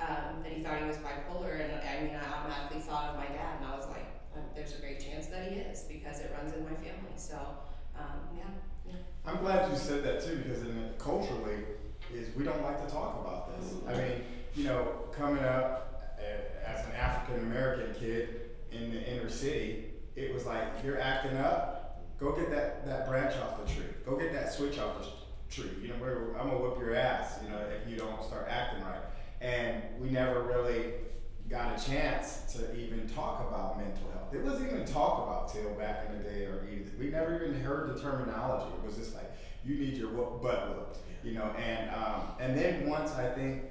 um, 0.00 0.42
that 0.42 0.52
he 0.52 0.62
thought 0.62 0.78
he 0.78 0.86
was 0.86 0.96
bipolar, 0.96 1.60
and 1.60 1.72
I 1.82 2.02
mean, 2.02 2.14
I 2.14 2.38
automatically 2.38 2.80
thought 2.80 3.10
of 3.10 3.16
my 3.16 3.26
dad, 3.26 3.58
and 3.58 3.66
I 3.66 3.76
was 3.76 3.86
like, 3.88 4.06
"Uh, 4.34 4.40
"There's 4.54 4.74
a 4.76 4.80
great 4.80 5.00
chance 5.00 5.26
that 5.26 5.50
he 5.50 5.58
is 5.58 5.82
because 5.82 6.20
it 6.20 6.32
runs 6.36 6.52
in 6.54 6.64
my 6.64 6.74
family." 6.74 7.16
So, 7.16 7.38
um, 7.98 8.20
yeah, 8.36 8.94
I'm 9.26 9.38
glad 9.38 9.70
you 9.70 9.76
said 9.76 10.04
that 10.04 10.24
too, 10.24 10.36
because 10.36 10.62
in 10.62 10.92
culturally, 10.98 11.64
is 12.14 12.34
we 12.36 12.44
don't 12.44 12.62
like 12.62 12.84
to 12.86 12.92
talk 12.92 13.20
about 13.20 13.60
this. 13.60 13.74
I 13.86 13.94
mean, 13.94 14.22
you 14.54 14.64
know, 14.64 15.04
coming 15.12 15.44
up 15.44 16.16
as 16.64 16.84
an 16.86 16.92
African 16.92 17.44
American 17.44 17.94
kid 17.94 18.50
in 18.70 18.92
the 18.92 19.12
inner 19.12 19.28
city, 19.28 19.86
it 20.16 20.32
was 20.32 20.46
like 20.46 20.62
you're 20.84 21.00
acting 21.00 21.36
up. 21.36 22.04
Go 22.18 22.32
get 22.32 22.50
that, 22.50 22.84
that 22.86 23.06
branch 23.06 23.34
off 23.36 23.64
the 23.64 23.72
tree. 23.72 23.86
Go 24.04 24.16
get 24.16 24.32
that 24.32 24.52
switch 24.52 24.78
off 24.78 24.96
the 25.00 25.06
tree. 25.54 25.70
You 25.80 25.88
know, 25.88 25.94
I'm 26.38 26.48
gonna 26.48 26.58
whip 26.60 26.78
your 26.80 26.94
ass. 26.94 27.38
You 27.44 27.50
know, 27.50 27.58
if 27.58 27.88
you 27.88 27.96
don't 27.96 28.24
start 28.24 28.48
acting 28.48 28.82
right. 28.84 29.00
And 29.40 29.82
we 30.00 30.10
never 30.10 30.42
really 30.42 30.92
got 31.48 31.78
a 31.78 31.90
chance 31.90 32.52
to 32.54 32.76
even 32.76 33.08
talk 33.08 33.46
about 33.48 33.78
mental 33.78 34.10
health. 34.12 34.34
It 34.34 34.44
wasn't 34.44 34.72
even 34.72 34.84
talked 34.84 35.26
about 35.26 35.52
till 35.52 35.70
back 35.78 36.06
in 36.08 36.18
the 36.18 36.24
day 36.24 36.44
or 36.44 36.68
either. 36.70 36.90
We 36.98 37.08
never 37.08 37.42
even 37.42 37.60
heard 37.60 37.94
the 37.94 38.00
terminology. 38.00 38.72
It 38.74 38.86
was 38.86 38.96
just 38.96 39.14
like, 39.14 39.32
you 39.64 39.78
need 39.78 39.96
your 39.96 40.10
butt 40.10 40.76
whooped, 40.76 40.98
you 41.24 41.32
know. 41.32 41.50
And 41.58 41.90
um, 41.90 42.32
and 42.40 42.56
then 42.56 42.88
once 42.88 43.12
I 43.12 43.30
think, 43.30 43.62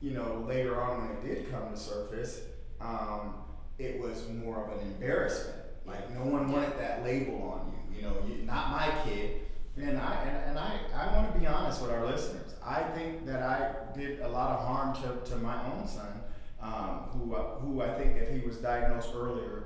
you 0.00 0.12
know, 0.12 0.44
later 0.48 0.80
on 0.80 1.02
when 1.02 1.16
it 1.16 1.22
did 1.22 1.50
come 1.50 1.70
to 1.70 1.76
surface, 1.76 2.40
um, 2.80 3.34
it 3.78 4.00
was 4.00 4.28
more 4.28 4.64
of 4.64 4.80
an 4.80 4.86
embarrassment. 4.86 5.58
Like 5.86 6.10
no 6.14 6.24
one 6.24 6.50
wanted 6.50 6.78
that 6.78 7.04
label 7.04 7.42
on 7.42 7.72
you. 7.72 7.96
You 7.96 8.02
know, 8.02 8.14
you, 8.26 8.42
not 8.44 8.70
my 8.70 8.92
kid. 9.04 9.40
And 9.80 9.98
I 9.98 10.14
and, 10.24 10.50
and 10.50 10.58
I, 10.58 10.80
I 10.94 11.14
want 11.16 11.32
to 11.32 11.38
be 11.38 11.46
honest 11.46 11.80
with 11.82 11.90
our 11.90 12.04
listeners. 12.04 12.54
I 12.64 12.82
think 12.82 13.26
that 13.26 13.42
I 13.42 13.96
did 13.96 14.20
a 14.20 14.28
lot 14.28 14.58
of 14.58 14.66
harm 14.66 14.94
to, 15.02 15.30
to 15.30 15.36
my 15.36 15.56
own 15.72 15.86
son, 15.86 16.20
um, 16.60 17.08
who 17.12 17.34
uh, 17.34 17.58
who 17.60 17.80
I 17.82 17.94
think 17.94 18.16
if 18.16 18.30
he 18.30 18.46
was 18.46 18.56
diagnosed 18.56 19.10
earlier, 19.14 19.64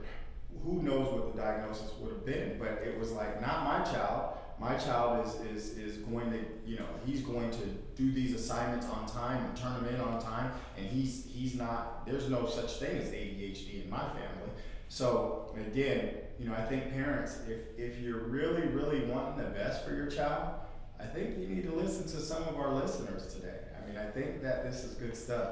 who 0.63 0.83
knows 0.83 1.13
what 1.13 1.35
the 1.35 1.41
diagnosis 1.41 1.91
would 2.01 2.13
have 2.13 2.27
been. 2.27 2.59
But 2.59 2.83
it 2.85 2.99
was 2.99 3.13
like 3.13 3.41
not 3.41 3.65
my 3.65 3.83
child. 3.91 4.37
My 4.61 4.77
child 4.77 5.27
is 5.27 5.35
is 5.57 5.79
is 5.79 5.97
going 5.99 6.31
to 6.31 6.39
you 6.67 6.77
know 6.77 6.87
he's 7.07 7.23
going 7.23 7.51
to 7.51 7.67
do 7.97 8.13
these 8.13 8.35
assignments 8.35 8.87
on 8.87 9.07
time 9.07 9.45
and 9.45 9.57
turn 9.57 9.75
them 9.75 9.95
in 9.95 10.01
on 10.01 10.21
time, 10.21 10.53
and 10.77 10.87
he's 10.87 11.27
he's 11.33 11.55
not. 11.55 12.07
There's 12.07 12.29
no 12.29 12.47
such 12.47 12.73
thing 12.75 12.99
as 12.99 13.09
ADHD 13.09 13.85
in 13.85 13.91
my 13.91 14.03
family. 14.11 14.51
So 14.89 15.55
again, 15.57 16.11
you 16.39 16.49
know, 16.49 16.55
I 16.55 16.65
think 16.65 16.93
parents, 16.93 17.39
if 17.49 17.79
if 17.79 18.01
you're 18.01 18.25
really 18.25 18.67
really 18.69 19.05
wanting 19.05 19.45
the 19.45 19.51
best 19.51 19.85
for 19.85 19.95
your 19.95 20.07
child, 20.07 20.55
I 21.01 21.05
think 21.05 21.39
you 21.39 21.49
need 21.49 21.65
to 21.65 21.73
listen 21.73 22.05
to 22.05 22.25
some 22.25 22.43
of 22.45 22.57
our 22.57 22.73
listeners 22.75 23.35
today. 23.35 23.59
I 23.77 23.89
mean, 23.89 23.99
I 23.99 24.11
think 24.11 24.43
that 24.43 24.65
this 24.65 24.85
is 24.85 24.95
good 24.95 25.17
stuff. 25.17 25.49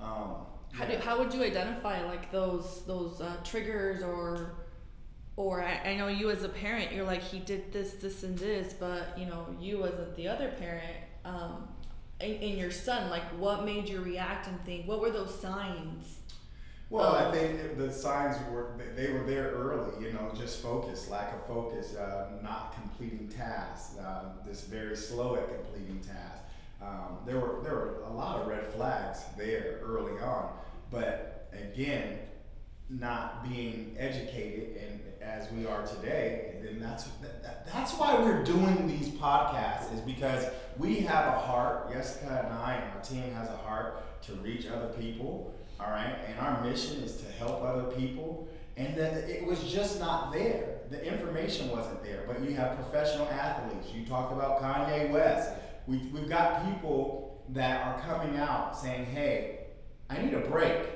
Um, 0.00 0.46
How 0.72 0.84
do 0.84 0.96
how 0.96 1.18
would 1.18 1.32
you 1.34 1.42
identify 1.42 2.02
like 2.04 2.30
those 2.32 2.82
those 2.86 3.20
uh, 3.20 3.36
triggers 3.44 4.02
or 4.02 4.54
or 5.36 5.62
I, 5.62 5.90
I 5.90 5.96
know 5.96 6.08
you 6.08 6.30
as 6.30 6.42
a 6.44 6.48
parent 6.48 6.92
you're 6.92 7.06
like 7.06 7.22
he 7.22 7.38
did 7.38 7.72
this 7.72 7.92
this 7.94 8.22
and 8.22 8.38
this 8.38 8.74
but 8.74 9.18
you 9.18 9.26
know 9.26 9.46
you 9.60 9.84
as 9.84 9.92
a, 9.94 10.08
the 10.16 10.28
other 10.28 10.48
parent 10.58 10.96
um 11.24 11.68
in, 12.20 12.32
in 12.36 12.58
your 12.58 12.70
son 12.70 13.10
like 13.10 13.24
what 13.38 13.64
made 13.64 13.88
you 13.88 14.00
react 14.02 14.46
and 14.46 14.62
think 14.64 14.86
what 14.86 15.00
were 15.00 15.10
those 15.10 15.34
signs 15.40 16.18
Well, 16.92 17.14
I 17.14 17.24
Um, 17.24 17.32
think 17.32 17.78
the 17.78 17.90
signs 17.90 18.36
were 18.50 18.66
they 18.94 19.10
were 19.12 19.22
there 19.24 19.48
early. 19.52 20.04
You 20.04 20.12
know, 20.12 20.30
just 20.34 20.60
focus, 20.60 21.08
lack 21.08 21.32
of 21.32 21.46
focus, 21.46 21.96
uh, 21.96 22.32
not 22.42 22.74
completing 22.74 23.28
tasks, 23.30 23.98
uh, 23.98 24.24
this 24.44 24.64
very 24.64 24.94
slow 24.94 25.36
at 25.36 25.48
completing 25.48 26.00
tasks. 26.00 26.50
Um, 26.82 27.20
there 27.24 27.40
were 27.40 27.62
there 27.62 27.74
were 27.76 28.02
a 28.06 28.12
lot 28.12 28.42
of 28.42 28.46
red 28.46 28.70
flags 28.74 29.20
there 29.38 29.78
early 29.82 30.20
on, 30.20 30.52
but 30.90 31.48
again, 31.54 32.18
not 32.90 33.42
being 33.48 33.96
educated 33.98 34.76
and 34.76 35.00
as 35.22 35.50
we 35.52 35.64
are 35.66 35.86
today, 35.86 36.56
then 36.62 36.78
that's 36.78 37.04
that, 37.22 37.42
that- 37.42 37.66
that's 37.72 37.94
why 37.94 38.20
we're 38.20 38.42
doing 38.44 38.86
these 38.86 39.08
podcasts 39.08 39.94
is 39.94 40.00
because 40.02 40.44
we 40.76 40.96
have 40.96 41.26
a 41.34 41.38
heart. 41.38 41.90
Jessica 41.90 42.42
and 42.44 42.52
I 42.52 42.74
and 42.74 42.92
our 42.92 43.00
team 43.02 43.32
has 43.32 43.48
a 43.48 43.56
heart 43.56 44.02
to 44.24 44.34
reach 44.34 44.66
other 44.66 44.88
people. 44.88 45.54
All 45.84 45.90
right, 45.90 46.16
and 46.28 46.38
our 46.38 46.62
mission 46.62 47.02
is 47.02 47.16
to 47.16 47.26
help 47.32 47.62
other 47.62 47.84
people, 47.84 48.48
and 48.76 48.94
that 48.96 49.28
it 49.28 49.44
was 49.44 49.62
just 49.64 49.98
not 49.98 50.32
there. 50.32 50.80
The 50.90 51.02
information 51.04 51.70
wasn't 51.70 52.02
there. 52.04 52.24
But 52.26 52.42
you 52.42 52.54
have 52.54 52.76
professional 52.76 53.26
athletes. 53.28 53.88
You 53.92 54.04
talked 54.04 54.32
about 54.32 54.60
Kanye 54.60 55.10
West. 55.10 55.50
We 55.86 55.98
we've 56.12 56.28
got 56.28 56.64
people 56.64 57.42
that 57.50 57.84
are 57.86 58.00
coming 58.00 58.38
out 58.38 58.78
saying, 58.78 59.06
"Hey, 59.06 59.66
I 60.08 60.22
need 60.22 60.34
a 60.34 60.40
break." 60.40 60.90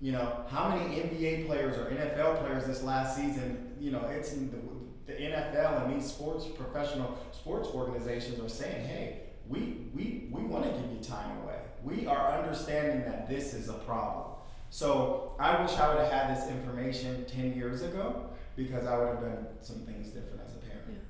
You 0.00 0.12
know, 0.12 0.44
how 0.48 0.68
many 0.68 0.96
NBA 0.96 1.46
players 1.46 1.76
or 1.76 1.90
NFL 1.90 2.40
players 2.40 2.66
this 2.66 2.82
last 2.82 3.16
season? 3.16 3.74
You 3.78 3.92
know, 3.92 4.04
it's 4.06 4.32
the, 4.32 4.58
the 5.06 5.12
NFL 5.12 5.84
and 5.84 5.94
these 5.94 6.08
sports 6.08 6.46
professional 6.46 7.18
sports 7.32 7.68
organizations 7.68 8.40
are 8.40 8.48
saying, 8.48 8.86
"Hey, 8.86 9.20
we 9.46 9.88
we 9.94 10.28
we 10.30 10.42
want 10.42 10.64
to 10.64 10.70
give 10.70 10.90
you 10.90 10.98
time 11.02 11.42
away. 11.42 11.58
We 11.84 12.06
are 12.06 12.38
understanding 12.38 13.04
that 13.04 13.28
this 13.28 13.54
is 13.54 13.68
a 13.68 13.74
problem." 13.74 14.34
So 14.70 15.34
I 15.38 15.60
wish 15.62 15.72
I 15.76 15.88
would 15.88 15.98
have 16.02 16.12
had 16.12 16.36
this 16.36 16.48
information 16.50 17.24
ten 17.26 17.54
years 17.54 17.82
ago 17.82 18.30
because 18.56 18.86
I 18.86 18.96
would 18.98 19.08
have 19.08 19.20
done 19.20 19.46
some 19.60 19.80
things 19.80 20.08
different 20.08 20.40
as 20.46 20.54
a 20.54 20.58
parent. 20.58 21.00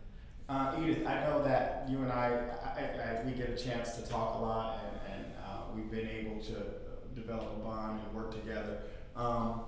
Uh, 0.48 0.74
Edith, 0.82 1.06
I 1.06 1.20
know 1.24 1.42
that 1.44 1.86
you 1.88 1.98
and 1.98 2.12
I, 2.12 2.26
I, 2.64 3.20
I, 3.20 3.24
we 3.24 3.32
get 3.32 3.50
a 3.50 3.56
chance 3.56 3.96
to 3.96 4.02
talk 4.02 4.34
a 4.34 4.42
lot, 4.42 4.80
and, 4.84 5.22
and 5.24 5.32
uh, 5.44 5.62
we've 5.74 5.90
been 5.90 6.08
able 6.08 6.40
to 6.42 6.54
develop 7.14 7.52
a 7.56 7.64
bond 7.64 8.00
and 8.04 8.14
work 8.14 8.32
together. 8.32 8.78
Um, 9.16 9.62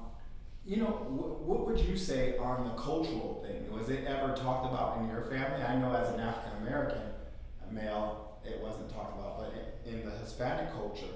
you 0.67 0.79
know, 0.79 0.87
wh- 0.87 1.47
what 1.47 1.67
would 1.67 1.79
you 1.79 1.97
say 1.97 2.37
on 2.39 2.65
the 2.65 2.75
cultural 2.75 3.45
thing? 3.47 3.71
Was 3.73 3.89
it 3.91 4.05
ever 4.07 4.35
talked 4.35 4.67
about 4.73 4.99
in 4.99 5.09
your 5.09 5.23
family? 5.23 5.63
I 5.63 5.77
know 5.77 5.95
as 5.95 6.13
an 6.13 6.21
African 6.21 6.67
American 6.67 7.03
male, 7.71 8.24
it 8.47 8.61
wasn't 8.61 8.91
talked 8.91 9.19
about, 9.19 9.39
but 9.39 9.53
in, 9.87 10.05
the 10.05 10.11
Hispanic 10.19 10.73
culture, 10.73 11.07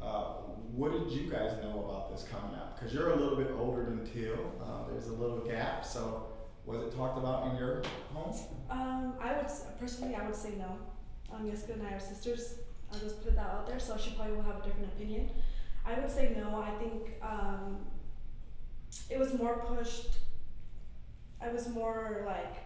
uh, 0.00 0.24
what 0.72 0.92
did 0.92 1.10
you 1.10 1.30
guys 1.30 1.56
know 1.62 1.84
about 1.84 2.10
this 2.10 2.26
coming 2.30 2.54
up? 2.54 2.78
Because 2.78 2.94
you're 2.94 3.10
a 3.10 3.16
little 3.16 3.36
bit 3.36 3.50
older 3.58 3.84
than 3.84 4.06
Till. 4.06 4.52
Uh, 4.62 4.88
there's 4.90 5.08
a 5.08 5.12
little 5.12 5.40
gap, 5.40 5.84
so 5.84 6.26
was 6.64 6.82
it 6.82 6.94
talked 6.96 7.18
about 7.18 7.50
in 7.50 7.56
your 7.56 7.82
home? 8.12 8.34
Um, 8.70 9.14
I 9.20 9.36
would 9.36 9.46
personally, 9.78 10.14
I 10.14 10.24
would 10.24 10.36
say 10.36 10.54
no. 10.56 10.78
Um, 11.32 11.48
Jessica 11.50 11.74
and 11.74 11.86
I 11.86 11.92
are 11.92 12.00
sisters. 12.00 12.54
I'll 12.92 12.98
just 13.00 13.22
put 13.22 13.36
that 13.36 13.46
out 13.46 13.66
there. 13.66 13.78
So 13.78 13.96
she 13.96 14.12
probably 14.12 14.34
will 14.36 14.42
have 14.42 14.60
a 14.60 14.64
different 14.64 14.92
opinion. 14.94 15.30
I 15.84 15.98
would 15.98 16.10
say 16.10 16.34
no. 16.36 16.60
I 16.60 16.70
think 16.78 17.14
um, 17.22 17.78
it 19.08 19.18
was 19.18 19.34
more 19.34 19.64
pushed. 19.66 20.18
I 21.40 21.48
was 21.48 21.68
more 21.68 22.24
like 22.26 22.56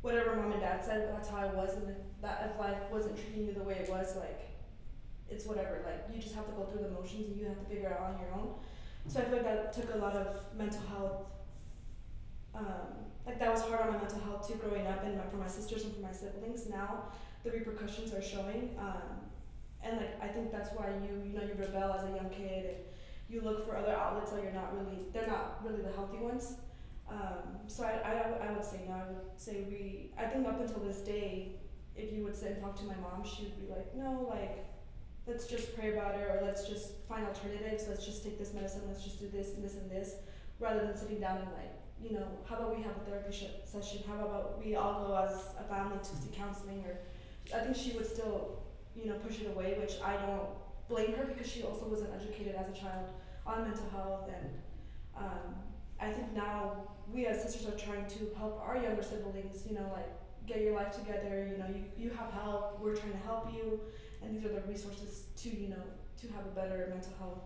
whatever 0.00 0.34
mom 0.36 0.52
and 0.52 0.60
dad 0.60 0.84
said. 0.84 1.08
That's 1.12 1.28
how 1.28 1.38
I 1.38 1.46
was, 1.46 1.76
and 1.76 1.94
that 2.22 2.52
if 2.52 2.60
life 2.60 2.78
wasn't 2.90 3.16
treating 3.16 3.46
you 3.46 3.52
the 3.52 3.62
way 3.62 3.74
it 3.74 3.90
was, 3.90 4.16
like 4.16 4.48
it's 5.28 5.44
whatever. 5.46 5.80
Like 5.84 6.04
you 6.14 6.20
just 6.20 6.34
have 6.34 6.46
to 6.46 6.52
go 6.52 6.64
through 6.64 6.82
the 6.82 6.90
motions, 6.90 7.28
and 7.28 7.36
you 7.38 7.46
have 7.46 7.58
to 7.58 7.64
figure 7.64 7.88
it 7.88 7.92
out 7.92 8.14
on 8.14 8.20
your 8.20 8.32
own. 8.34 8.54
So 9.08 9.20
I 9.20 9.24
feel 9.24 9.34
like 9.34 9.44
that 9.44 9.72
took 9.72 9.94
a 9.94 9.98
lot 9.98 10.14
of 10.14 10.36
mental 10.56 10.80
health 10.88 11.26
um, 12.54 13.08
like 13.26 13.38
that 13.38 13.50
was 13.52 13.62
hard 13.62 13.80
on 13.82 13.92
my 13.92 13.98
mental 13.98 14.20
health 14.20 14.46
too 14.46 14.54
growing 14.54 14.86
up 14.86 15.04
and 15.04 15.18
for 15.30 15.36
my 15.36 15.46
sisters 15.46 15.84
and 15.84 15.94
for 15.94 16.00
my 16.00 16.12
siblings 16.12 16.68
now 16.68 17.04
the 17.44 17.50
repercussions 17.50 18.12
are 18.12 18.22
showing 18.22 18.70
um, 18.78 19.02
and 19.82 19.96
like 19.96 20.22
i 20.22 20.28
think 20.28 20.52
that's 20.52 20.70
why 20.74 20.88
you 21.02 21.22
you 21.24 21.32
know 21.36 21.42
you 21.42 21.54
rebel 21.58 21.92
as 21.92 22.04
a 22.04 22.08
young 22.08 22.28
kid 22.30 22.66
and 22.66 22.76
you 23.28 23.40
look 23.40 23.66
for 23.66 23.76
other 23.76 23.92
outlets 23.92 24.30
so 24.30 24.36
you're 24.42 24.52
not 24.52 24.74
really 24.76 25.02
they're 25.12 25.26
not 25.26 25.60
really 25.64 25.80
the 25.82 25.92
healthy 25.92 26.18
ones 26.18 26.56
Um, 27.10 27.58
so 27.66 27.84
I, 27.84 27.94
I, 28.10 28.48
I 28.48 28.52
would 28.52 28.64
say 28.64 28.80
no. 28.88 28.94
I 28.94 29.04
would 29.08 29.36
say 29.36 29.64
we. 29.68 30.12
I 30.16 30.24
think 30.30 30.46
up 30.46 30.60
until 30.60 30.80
this 30.80 30.98
day, 30.98 31.56
if 31.96 32.12
you 32.12 32.24
would 32.24 32.36
sit 32.36 32.52
and 32.52 32.62
talk 32.62 32.76
to 32.78 32.84
my 32.84 32.96
mom, 32.96 33.24
she 33.24 33.44
would 33.44 33.60
be 33.60 33.72
like, 33.72 33.94
no, 33.94 34.26
like, 34.28 34.64
let's 35.26 35.46
just 35.46 35.76
pray 35.76 35.92
about 35.92 36.14
it, 36.14 36.22
or 36.22 36.42
let's 36.44 36.68
just 36.68 37.06
find 37.08 37.26
alternatives. 37.26 37.86
Let's 37.88 38.04
just 38.04 38.24
take 38.24 38.38
this 38.38 38.54
medicine. 38.54 38.82
Let's 38.88 39.04
just 39.04 39.20
do 39.20 39.28
this 39.28 39.54
and 39.54 39.64
this 39.64 39.74
and 39.74 39.90
this, 39.90 40.14
rather 40.58 40.80
than 40.80 40.96
sitting 40.96 41.20
down 41.20 41.38
and 41.38 41.52
like, 41.52 41.72
you 42.00 42.12
know, 42.12 42.26
how 42.48 42.56
about 42.56 42.76
we 42.76 42.82
have 42.82 42.96
a 42.96 43.00
therapy 43.00 43.32
sh- 43.32 43.68
session? 43.68 44.02
How 44.08 44.14
about 44.14 44.64
we 44.64 44.74
all 44.74 45.06
go 45.06 45.14
as 45.16 45.54
a 45.58 45.64
family 45.64 45.98
to 45.98 46.04
see 46.04 46.30
counseling? 46.34 46.84
Or 46.84 46.98
I 47.56 47.62
think 47.62 47.76
she 47.76 47.92
would 47.92 48.06
still, 48.06 48.62
you 48.96 49.06
know, 49.06 49.14
push 49.16 49.40
it 49.40 49.48
away, 49.48 49.76
which 49.78 49.94
I 50.02 50.16
don't 50.16 50.48
blame 50.88 51.12
her 51.14 51.24
because 51.24 51.46
she 51.46 51.62
also 51.62 51.86
wasn't 51.86 52.10
educated 52.14 52.54
as 52.56 52.68
a 52.68 52.78
child 52.78 53.08
on 53.46 53.64
mental 53.64 53.88
health 53.90 54.28
and 54.28 54.50
um, 55.16 55.54
I 56.00 56.10
think 56.10 56.34
now 56.34 56.88
we 57.12 57.26
as 57.26 57.42
sisters 57.42 57.68
are 57.68 57.78
trying 57.78 58.06
to 58.06 58.30
help 58.36 58.60
our 58.60 58.76
younger 58.76 59.02
siblings, 59.02 59.64
you 59.68 59.74
know, 59.74 59.88
like 59.92 60.10
get 60.52 60.62
your 60.62 60.74
life 60.74 60.92
together, 60.92 61.48
you 61.50 61.58
know, 61.58 61.66
you, 61.68 61.84
you 61.96 62.10
have 62.10 62.30
help, 62.32 62.80
we're 62.80 62.94
trying 62.96 63.12
to 63.12 63.18
help 63.18 63.52
you 63.52 63.80
and 64.22 64.36
these 64.36 64.44
are 64.44 64.54
the 64.54 64.60
resources 64.62 65.24
to, 65.36 65.48
you 65.48 65.68
know, 65.68 65.82
to 66.20 66.26
have 66.28 66.44
a 66.46 66.54
better 66.54 66.86
mental 66.88 67.12
health. 67.18 67.40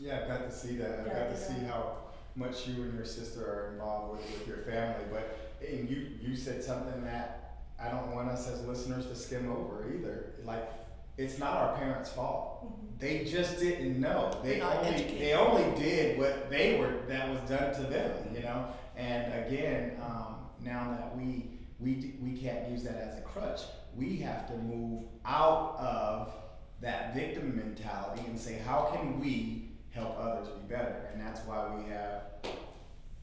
Yeah, 0.00 0.20
I've 0.22 0.28
got 0.28 0.50
to 0.50 0.52
see 0.56 0.76
that. 0.76 1.00
I've 1.00 1.06
Yeah, 1.06 1.12
got 1.12 1.34
to 1.34 1.40
yeah. 1.40 1.48
see 1.60 1.64
how 1.64 1.96
much 2.36 2.66
you 2.66 2.82
and 2.82 2.94
your 2.94 3.04
sister 3.04 3.42
are 3.42 3.72
involved 3.72 4.12
with, 4.18 4.38
with 4.38 4.48
your 4.48 4.58
family. 4.58 5.04
But 5.12 5.38
and 5.66 5.88
you 5.88 6.08
you 6.20 6.36
said 6.36 6.62
something 6.64 7.04
that 7.04 7.60
I 7.80 7.90
don't 7.90 8.14
want 8.14 8.28
us 8.28 8.48
as 8.48 8.64
listeners 8.66 9.06
to 9.06 9.14
skim 9.14 9.50
over 9.50 9.86
either. 9.94 10.32
Like 10.44 10.68
it's 11.16 11.38
not 11.38 11.52
our 11.58 11.76
parents' 11.76 12.10
fault. 12.10 12.64
Mm-hmm. 12.64 12.98
They 12.98 13.24
just 13.24 13.60
didn't 13.60 14.00
know. 14.00 14.40
They 14.42 14.60
only 14.60 14.88
educated. 14.88 15.20
they 15.20 15.34
only 15.34 15.80
did 15.80 16.18
what 16.18 16.50
they 16.50 16.78
were 16.78 16.94
that 17.08 17.28
was 17.30 17.40
done 17.48 17.72
to 17.74 17.82
them. 17.82 18.10
You 18.34 18.42
know. 18.42 18.66
And 18.96 19.46
again, 19.46 20.00
um, 20.04 20.36
now 20.60 20.90
that 20.90 21.16
we 21.16 21.50
we 21.80 22.14
we 22.22 22.36
can't 22.36 22.70
use 22.70 22.82
that 22.84 22.96
as 22.96 23.18
a 23.18 23.22
crutch, 23.22 23.60
we 23.96 24.16
have 24.18 24.46
to 24.48 24.56
move 24.56 25.04
out 25.24 25.76
of 25.78 26.32
that 26.80 27.14
victim 27.14 27.56
mentality 27.56 28.22
and 28.26 28.38
say, 28.38 28.58
how 28.58 28.90
can 28.92 29.20
we 29.20 29.70
help 29.90 30.18
others 30.18 30.48
be 30.48 30.74
better? 30.74 31.08
And 31.12 31.20
that's 31.20 31.40
why 31.46 31.74
we 31.76 31.88
have 31.90 32.22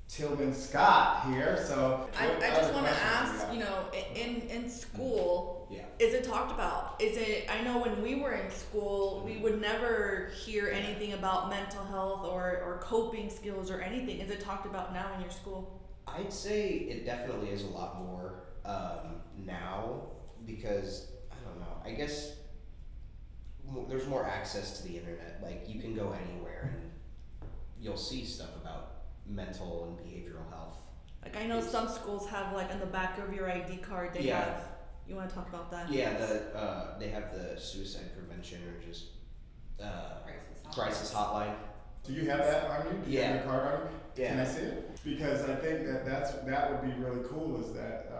Tillman 0.07 0.53
Scott 0.53 1.27
here. 1.27 1.63
So 1.65 2.09
I, 2.19 2.35
I 2.35 2.49
just 2.55 2.73
want 2.73 2.85
to 2.85 2.91
ask, 2.91 3.53
you 3.53 3.59
know, 3.59 3.85
in 4.13 4.41
in 4.41 4.63
mm-hmm. 4.63 4.69
school, 4.69 5.69
Yeah. 5.71 5.85
is 5.99 6.13
it 6.13 6.25
talked 6.25 6.51
about? 6.51 7.01
Is 7.01 7.17
it? 7.17 7.47
I 7.49 7.61
know 7.61 7.79
when 7.79 8.01
we 8.01 8.15
were 8.15 8.33
in 8.33 8.51
school, 8.51 9.23
we 9.23 9.33
mm-hmm. 9.33 9.43
would 9.43 9.61
never 9.61 10.31
hear 10.43 10.69
anything 10.69 11.13
about 11.13 11.49
mental 11.49 11.85
health 11.85 12.25
or 12.25 12.61
or 12.65 12.79
coping 12.83 13.29
skills 13.29 13.71
or 13.71 13.79
anything. 13.79 14.19
Is 14.19 14.29
it 14.29 14.41
talked 14.41 14.65
about 14.65 14.93
now 14.93 15.13
in 15.15 15.21
your 15.21 15.31
school? 15.31 15.81
I'd 16.07 16.33
say 16.33 16.67
it 16.69 17.05
definitely 17.05 17.49
is 17.49 17.63
a 17.63 17.67
lot 17.67 18.03
more 18.03 18.40
um, 18.65 19.21
now 19.45 20.01
because 20.45 21.07
I 21.31 21.35
don't 21.47 21.59
know. 21.59 21.75
I 21.85 21.91
guess 21.91 22.33
mo- 23.67 23.85
there's 23.89 24.07
more 24.07 24.25
access 24.25 24.79
to 24.79 24.87
the 24.87 24.97
internet. 24.97 25.39
Like 25.41 25.63
you 25.67 25.79
can 25.79 25.95
go 25.95 26.13
anywhere 26.27 26.75
and 26.75 26.91
you'll 27.79 27.97
see 27.97 28.25
stuff 28.25 28.55
about 28.61 28.91
mental 29.27 29.85
and 29.85 29.97
behavioral 30.07 30.49
health. 30.49 30.77
Like 31.23 31.37
I 31.37 31.45
know 31.45 31.57
It's- 31.57 31.71
some 31.71 31.87
schools 31.87 32.27
have 32.29 32.53
like 32.53 32.71
on 32.71 32.79
the 32.79 32.85
back 32.85 33.17
of 33.19 33.33
your 33.33 33.49
ID 33.51 33.77
card 33.77 34.13
they 34.13 34.21
Yeah. 34.21 34.43
have. 34.43 34.63
You 35.07 35.15
want 35.15 35.29
to 35.29 35.35
talk 35.35 35.49
about 35.49 35.69
that? 35.71 35.91
Yeah, 35.91 36.15
the 36.17 36.55
uh, 36.55 36.97
they 36.99 37.09
have 37.09 37.33
the 37.33 37.59
suicide 37.59 38.11
prevention 38.15 38.61
or 38.63 38.79
just 38.87 39.05
uh, 39.81 40.19
Crisis 40.23 40.61
hotline. 40.63 40.73
crisis 40.73 41.13
hotline. 41.13 41.55
Do 42.03 42.13
you 42.13 42.29
have 42.29 42.39
that 42.39 42.69
on 42.69 42.85
you? 42.85 42.91
Do 43.03 43.11
you 43.11 43.19
have 43.21 43.29
Yeah. 43.29 43.33
your 43.35 43.43
card 43.43 43.73
on 43.73 43.81
you? 43.91 44.25
Can 44.25 44.39
I 44.39 44.45
see 44.45 44.61
it? 44.61 44.99
Because 45.03 45.43
I 45.49 45.55
think 45.55 45.85
that 45.87 46.05
that's 46.05 46.31
that 46.31 46.71
would 46.71 46.81
be 46.95 47.01
really 47.01 47.23
cool. 47.27 47.59
Is 47.63 47.73
that 47.73 48.10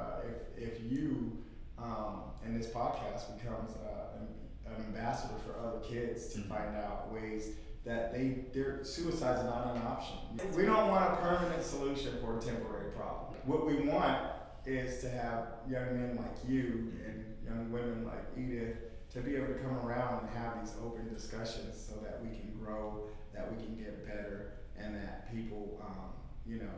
if 0.62 0.72
if 0.76 0.92
you 0.92 1.38
um, 1.78 2.22
and 2.46 2.60
this 2.60 2.68
podcast 2.68 3.38
becomes 3.38 3.72
uh, 3.78 4.20
an, 4.20 4.28
an 4.74 4.86
ambassador 4.86 5.34
for 5.46 5.58
other 5.60 5.80
kids 5.80 6.34
to 6.34 6.40
Mhm. 6.40 6.48
find 6.50 6.76
out 6.76 7.12
ways 7.12 7.56
that 7.84 8.14
they 8.14 8.46
their 8.54 8.84
suicide's 8.84 9.44
not 9.44 9.76
an 9.76 9.82
option. 9.82 10.18
We 10.56 10.66
don't 10.66 10.90
want 10.90 11.14
a 11.14 11.16
permanent 11.18 11.64
solution 11.64 12.20
for 12.22 12.38
a 12.38 12.42
temporary 12.42 12.92
problem. 12.92 13.34
What 13.46 13.66
we 13.66 13.88
want 13.90 14.20
is 14.66 15.02
to 15.02 15.10
have 15.10 15.48
young 15.68 16.00
men 16.00 16.16
like 16.18 16.38
you 16.48 16.94
and 17.06 17.36
young 17.44 17.72
women 17.72 18.06
like 18.06 18.24
Edith 18.38 18.78
to 19.10 19.22
be 19.22 19.36
able 19.36 19.48
to 19.48 19.56
come 19.56 19.76
around 19.86 20.28
and 20.28 20.30
have 20.38 20.62
these 20.62 20.74
open 20.84 21.12
discussions 21.14 21.76
so 21.76 21.96
that 22.04 22.22
we 22.22 22.30
can 22.30 22.56
grow, 22.60 23.08
that 23.34 23.50
we 23.52 23.58
can 23.62 23.76
get 23.76 24.06
better, 24.06 24.52
and 24.78 24.94
that 24.96 25.34
people, 25.34 25.82
um, 25.84 26.12
you 26.46 26.58
know, 26.60 26.76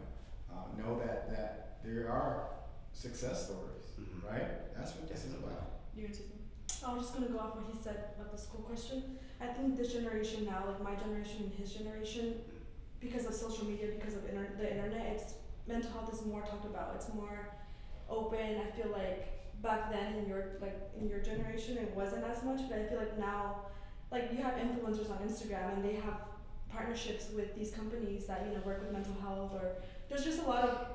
uh, 0.49 0.81
know 0.81 0.97
that 0.99 1.29
that 1.29 1.79
there 1.83 2.09
are 2.09 2.47
success 2.93 3.45
stories, 3.45 3.97
Mhm. 3.99 4.23
right? 4.29 4.73
That's 4.75 4.95
what 4.95 5.07
this 5.09 5.25
is 5.25 5.33
about. 5.35 5.81
You 5.95 6.05
and 6.05 6.15
Susan. 6.15 6.39
I 6.85 6.93
was 6.93 7.03
just 7.03 7.13
gonna 7.13 7.27
go 7.29 7.39
off 7.39 7.55
what 7.55 7.65
he 7.71 7.77
said 7.81 8.13
about 8.15 8.31
the 8.31 8.37
school 8.37 8.61
question. 8.61 9.17
I 9.41 9.47
think 9.47 9.77
this 9.77 9.91
generation 9.93 10.45
now, 10.45 10.65
like 10.67 10.81
my 10.81 10.95
generation 10.95 11.43
and 11.43 11.53
his 11.53 11.73
generation, 11.73 12.41
because 12.99 13.25
of 13.25 13.33
social 13.33 13.65
media, 13.65 13.87
because 13.97 14.15
of 14.15 14.25
inter- 14.29 14.55
the 14.57 14.69
internet, 14.71 15.05
it's 15.15 15.35
mental 15.67 15.91
health 15.91 16.13
is 16.13 16.25
more 16.25 16.41
talked 16.41 16.65
about. 16.65 16.95
It's 16.95 17.13
more 17.13 17.49
open. 18.09 18.61
I 18.61 18.71
feel 18.71 18.91
like 18.91 19.61
back 19.61 19.91
then 19.91 20.15
in 20.15 20.27
your 20.27 20.57
like 20.61 20.91
in 20.99 21.07
your 21.09 21.19
generation, 21.19 21.77
it 21.77 21.93
wasn't 21.95 22.23
as 22.25 22.43
much. 22.43 22.61
But 22.69 22.79
I 22.79 22.85
feel 22.85 22.99
like 22.99 23.17
now, 23.17 23.65
like 24.11 24.31
you 24.31 24.37
have 24.43 24.55
influencers 24.55 25.09
on 25.09 25.17
Instagram 25.27 25.73
and 25.75 25.83
they 25.85 25.95
have 25.95 26.21
partnerships 26.69 27.29
with 27.35 27.55
these 27.55 27.71
companies 27.71 28.25
that 28.25 28.45
you 28.47 28.53
know 28.53 28.61
work 28.65 28.79
with 28.81 28.91
mental 28.91 29.13
health 29.21 29.51
or 29.53 29.75
there's 30.09 30.23
just 30.23 30.39
a 30.39 30.47
lot 30.49 30.63
of 30.67 30.87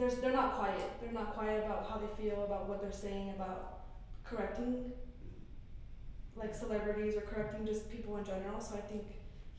there's 0.00 0.16
they're 0.16 0.32
not 0.32 0.56
quiet. 0.56 0.90
They're 1.00 1.12
not 1.12 1.34
quiet 1.34 1.64
about 1.64 1.88
how 1.88 1.98
they 1.98 2.22
feel 2.22 2.44
about 2.44 2.68
what 2.68 2.80
they're 2.80 2.90
saying 2.90 3.30
about 3.36 3.84
correcting 4.24 4.92
like 6.34 6.54
celebrities 6.54 7.16
or 7.16 7.20
correcting 7.20 7.66
just 7.66 7.90
people 7.90 8.16
in 8.16 8.24
general. 8.24 8.60
So 8.60 8.76
I 8.76 8.80
think 8.80 9.04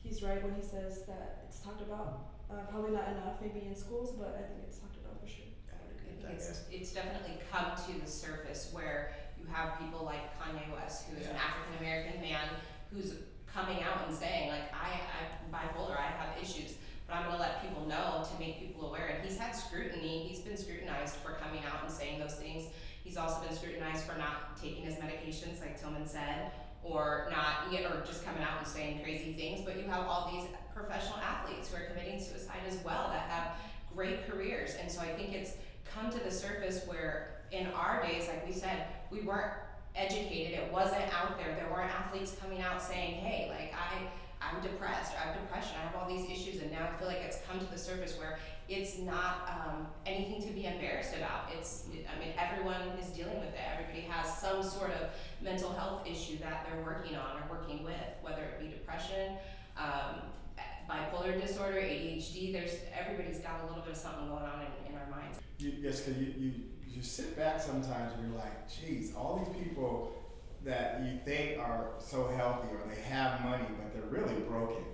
he's 0.02 0.22
right 0.22 0.42
when 0.42 0.54
he 0.54 0.62
says 0.62 1.06
that 1.06 1.44
it's 1.48 1.60
talked 1.60 1.80
about. 1.80 2.28
Uh, 2.50 2.66
probably 2.68 2.90
not 2.90 3.08
enough, 3.08 3.40
maybe 3.40 3.64
in 3.64 3.74
schools, 3.74 4.12
but 4.18 4.36
I 4.36 4.44
think 4.44 4.68
it's 4.68 4.76
talked 4.76 4.96
about 4.98 5.16
for 5.22 5.26
sure. 5.26 5.48
I 5.72 5.88
agree 5.88 6.20
think 6.20 6.36
it's, 6.36 6.60
it's 6.70 6.92
definitely 6.92 7.38
come 7.50 7.72
to 7.72 8.04
the 8.04 8.10
surface 8.10 8.68
where 8.72 9.14
you 9.40 9.46
have 9.50 9.78
people 9.78 10.04
like 10.04 10.36
Kanye 10.36 10.68
West, 10.74 11.06
who 11.08 11.16
is 11.16 11.28
an 11.28 11.36
African 11.36 11.78
American 11.80 12.20
man 12.20 12.48
who's 12.92 13.14
coming 13.46 13.82
out 13.82 14.06
and 14.06 14.14
saying 14.16 14.50
like 14.50 14.68
I 14.74 15.00
I'm 15.16 15.48
bipolar, 15.48 15.96
I 15.96 16.12
have 16.12 16.36
issues, 16.36 16.74
I'm 17.12 17.26
gonna 17.26 17.38
let 17.38 17.62
people 17.62 17.86
know 17.86 18.24
to 18.24 18.40
make 18.40 18.60
people 18.60 18.88
aware. 18.88 19.06
And 19.06 19.24
he's 19.24 19.38
had 19.38 19.52
scrutiny. 19.52 20.26
He's 20.28 20.40
been 20.40 20.56
scrutinized 20.56 21.16
for 21.16 21.32
coming 21.32 21.62
out 21.64 21.84
and 21.84 21.92
saying 21.92 22.20
those 22.20 22.34
things. 22.34 22.66
He's 23.04 23.16
also 23.16 23.44
been 23.46 23.56
scrutinized 23.56 24.04
for 24.04 24.16
not 24.16 24.56
taking 24.60 24.84
his 24.84 24.94
medications, 24.94 25.60
like 25.60 25.80
Tillman 25.80 26.06
said, 26.06 26.52
or 26.82 27.28
not, 27.30 27.72
or 27.72 28.02
just 28.06 28.24
coming 28.24 28.42
out 28.42 28.58
and 28.58 28.66
saying 28.66 29.02
crazy 29.02 29.32
things. 29.32 29.62
But 29.64 29.76
you 29.76 29.88
have 29.88 30.06
all 30.06 30.30
these 30.32 30.48
professional 30.74 31.18
athletes 31.18 31.70
who 31.70 31.76
are 31.82 31.86
committing 31.86 32.20
suicide 32.20 32.62
as 32.66 32.78
well 32.84 33.08
that 33.10 33.28
have 33.28 33.56
great 33.94 34.28
careers. 34.28 34.74
And 34.80 34.90
so 34.90 35.00
I 35.00 35.12
think 35.14 35.32
it's 35.32 35.54
come 35.84 36.10
to 36.10 36.18
the 36.18 36.30
surface 36.30 36.84
where 36.86 37.42
in 37.50 37.66
our 37.68 38.02
days, 38.02 38.28
like 38.28 38.46
we 38.46 38.52
said, 38.52 38.86
we 39.10 39.20
weren't 39.20 39.52
educated. 39.94 40.58
It 40.58 40.72
wasn't 40.72 41.02
out 41.12 41.36
there. 41.38 41.54
There 41.54 41.68
weren't 41.70 41.90
athletes 41.90 42.34
coming 42.40 42.62
out 42.62 42.80
saying, 42.80 43.14
"Hey, 43.14 43.48
like 43.50 43.74
I, 43.74 44.06
I'm 44.42 44.62
depressed. 44.62 45.14
Or 45.14 45.18
I 45.18 45.32
have 45.32 45.40
depression. 45.40 45.76
I 45.78 45.86
have 45.86 45.94
all 45.96 46.08
these 46.08 46.28
issues." 46.30 46.62
And 46.62 46.70
now 46.70 46.88
I 46.88 46.98
feel 46.98 47.08
like 47.08 47.22
it's 47.24 47.38
come 47.48 47.58
to 47.58 47.66
the 47.66 47.78
surface 47.78 48.18
where 48.18 48.38
it's 48.68 48.98
not 48.98 49.48
um, 49.48 49.86
anything 50.06 50.42
to 50.42 50.52
be 50.52 50.66
embarrassed 50.66 51.14
about. 51.16 51.50
It's, 51.52 51.84
I 51.92 52.18
mean, 52.18 52.32
everyone 52.38 52.80
is 52.98 53.08
dealing 53.08 53.38
with 53.40 53.50
it. 53.50 53.60
Everybody 53.72 54.02
has 54.02 54.38
some 54.38 54.62
sort 54.62 54.90
of 54.92 55.10
mental 55.42 55.72
health 55.72 56.06
issue 56.06 56.38
that 56.38 56.66
they're 56.66 56.84
working 56.84 57.16
on 57.16 57.36
or 57.36 57.58
working 57.58 57.84
with, 57.84 57.94
whether 58.22 58.42
it 58.42 58.60
be 58.60 58.68
depression, 58.68 59.36
um, 59.76 60.22
bipolar 60.88 61.40
disorder, 61.40 61.78
ADHD. 61.78 62.52
There's 62.52 62.76
everybody's 62.98 63.40
got 63.40 63.62
a 63.62 63.66
little 63.66 63.82
bit 63.82 63.92
of 63.92 63.98
something 63.98 64.28
going 64.28 64.44
on 64.44 64.60
in, 64.60 64.92
in 64.92 64.98
our 64.98 65.08
minds. 65.10 65.38
You, 65.58 65.72
yes, 65.80 66.00
because 66.00 66.20
you, 66.20 66.34
you, 66.38 66.52
you 66.88 67.02
sit 67.02 67.36
back 67.36 67.60
sometimes 67.60 68.12
and 68.14 68.28
you're 68.28 68.38
like, 68.38 68.68
geez, 68.68 69.14
all 69.14 69.44
these 69.44 69.64
people 69.64 70.14
that 70.64 71.02
you 71.04 71.18
think 71.24 71.58
are 71.58 71.90
so 71.98 72.28
healthy 72.28 72.68
or 72.68 72.80
they 72.88 73.00
have 73.02 73.42
money, 73.42 73.64
but 73.78 73.92
they're 73.92 74.22
really 74.22 74.40
broken. 74.42 74.84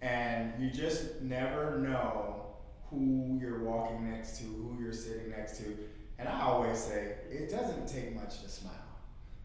And 0.00 0.52
you 0.58 0.70
just 0.70 1.20
never 1.20 1.78
know 1.78 2.46
who 2.88 3.38
you're 3.40 3.62
walking 3.64 4.10
next 4.10 4.38
to, 4.38 4.44
who 4.44 4.78
you're 4.82 4.92
sitting 4.92 5.30
next 5.30 5.58
to. 5.58 5.76
And 6.18 6.28
I 6.28 6.42
always 6.42 6.78
say, 6.78 7.16
it 7.30 7.50
doesn't 7.50 7.86
take 7.86 8.14
much 8.14 8.42
to 8.42 8.48
smile. 8.48 8.72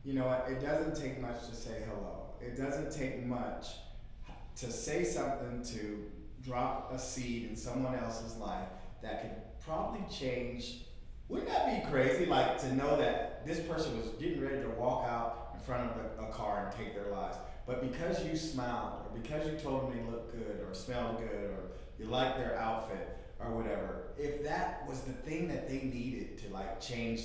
You 0.04 0.14
know? 0.14 0.32
It 0.48 0.62
doesn't 0.62 0.96
take 0.96 1.22
much 1.22 1.48
to 1.48 1.56
say 1.56 1.84
hello. 1.88 2.36
It 2.42 2.58
doesn't 2.58 2.92
take 2.92 3.26
much 3.26 3.68
to 4.58 4.72
say 4.72 5.04
something 5.04 5.64
to 5.64 6.10
drop 6.42 6.94
a 6.94 7.00
seed 7.00 7.50
in 7.50 7.56
someone 7.56 7.96
else's 7.96 8.38
life 8.38 8.70
that 9.02 9.22
could 9.22 9.66
probably 9.66 10.04
change. 10.14 10.86
Wouldn't 11.28 11.50
that 11.50 11.84
be 11.84 11.90
crazy? 11.90 12.26
Like 12.26 12.60
to 12.60 12.74
know 12.76 12.98
that 12.98 13.46
this 13.46 13.60
person 13.60 13.98
was 13.98 14.10
getting 14.20 14.42
ready 14.42 14.62
to 14.62 14.70
walk 14.70 15.08
out 15.08 15.45
in 15.56 15.64
front 15.66 15.92
of 15.92 15.98
a, 15.98 16.28
a 16.28 16.32
car 16.32 16.68
and 16.68 16.78
take 16.78 16.94
their 16.94 17.12
lives, 17.12 17.38
but 17.66 17.82
because 17.82 18.24
you 18.26 18.36
smiled, 18.36 19.02
or 19.06 19.20
because 19.20 19.48
you 19.48 19.58
told 19.58 19.84
them 19.84 19.98
they 19.98 20.12
looked 20.12 20.32
good, 20.32 20.66
or 20.68 20.74
smelled 20.74 21.18
good, 21.18 21.50
or 21.52 21.72
you 21.98 22.06
liked 22.06 22.38
their 22.38 22.58
outfit, 22.60 23.18
or 23.40 23.52
whatever, 23.52 24.04
if 24.18 24.44
that 24.44 24.86
was 24.88 25.02
the 25.02 25.14
thing 25.14 25.48
that 25.48 25.68
they 25.68 25.82
needed 25.82 26.38
to 26.38 26.54
like 26.54 26.80
change 26.80 27.22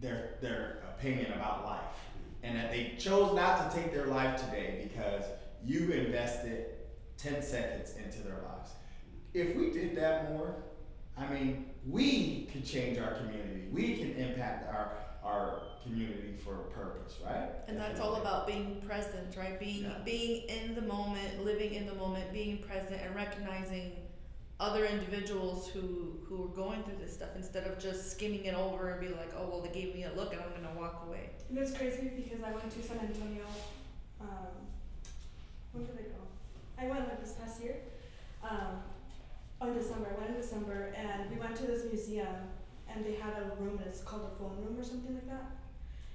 their 0.00 0.34
their 0.40 0.82
opinion 0.90 1.32
about 1.32 1.64
life, 1.64 1.80
and 2.42 2.56
that 2.56 2.70
they 2.70 2.94
chose 2.98 3.34
not 3.34 3.70
to 3.70 3.76
take 3.76 3.92
their 3.92 4.06
life 4.06 4.40
today 4.44 4.80
because 4.82 5.24
you 5.64 5.90
invested 5.90 6.66
ten 7.16 7.42
seconds 7.42 7.94
into 7.96 8.18
their 8.22 8.38
lives. 8.48 8.70
If 9.32 9.56
we 9.56 9.70
did 9.70 9.96
that 9.96 10.32
more, 10.32 10.54
I 11.16 11.26
mean, 11.32 11.66
we 11.86 12.48
could 12.52 12.64
change 12.64 12.98
our 12.98 13.14
community. 13.14 13.64
We 13.72 13.96
can 13.96 14.14
impact 14.16 14.68
our 14.68 14.92
our 15.26 15.62
community 15.82 16.34
for 16.44 16.54
a 16.54 16.64
purpose, 16.70 17.16
right? 17.24 17.50
And 17.68 17.78
that's 17.78 18.00
all 18.00 18.16
about 18.16 18.46
being 18.46 18.80
present, 18.86 19.36
right? 19.36 19.58
Being 19.58 19.84
Yeah. 19.84 19.98
being 20.04 20.48
in 20.48 20.74
the 20.74 20.82
moment, 20.82 21.44
living 21.44 21.74
in 21.74 21.86
the 21.86 21.94
moment, 21.94 22.32
being 22.32 22.58
present, 22.58 23.00
and 23.02 23.14
recognizing 23.14 23.92
other 24.58 24.84
individuals 24.86 25.68
who 25.68 25.84
who 26.26 26.44
are 26.44 26.54
going 26.64 26.82
through 26.84 26.96
this 26.98 27.12
stuff 27.12 27.30
instead 27.36 27.64
of 27.66 27.78
just 27.78 28.10
skimming 28.12 28.44
it 28.44 28.54
over 28.54 28.90
and 28.90 29.00
be 29.00 29.08
like, 29.08 29.32
oh 29.36 29.46
well, 29.48 29.60
they 29.60 29.68
gave 29.80 29.94
me 29.94 30.04
a 30.04 30.12
look 30.14 30.32
and 30.32 30.40
I'm 30.40 30.50
gonna 30.52 30.78
walk 30.80 31.04
away. 31.06 31.30
And 31.48 31.58
it's 31.58 31.72
crazy 31.76 32.10
because 32.16 32.42
I 32.42 32.52
went 32.52 32.70
to 32.70 32.82
San 32.82 32.98
Antonio. 32.98 33.44
Um, 34.20 34.54
when 35.72 35.84
did 35.86 35.94
I 35.98 36.02
go? 36.14 36.22
I 36.78 36.86
went 36.88 37.08
like 37.08 37.20
this 37.20 37.32
past 37.34 37.62
year. 37.62 37.76
Um, 38.42 38.82
oh, 39.60 39.68
in 39.68 39.74
December. 39.74 40.08
I 40.14 40.18
went 40.20 40.30
in 40.34 40.40
December, 40.40 40.92
and 40.96 41.30
we 41.30 41.36
went 41.36 41.56
to 41.56 41.66
this 41.66 41.84
museum, 41.92 42.34
and 42.96 43.04
they 43.04 43.14
had 43.14 43.34
a 43.36 43.62
room. 43.62 43.78
And 43.78 43.86
it's 43.86 44.02
called 44.02 44.24
a 44.24 44.38
phone 44.40 44.56
room 44.64 44.80
or 44.80 44.84
something 44.84 45.14
like 45.14 45.28
that. 45.28 45.50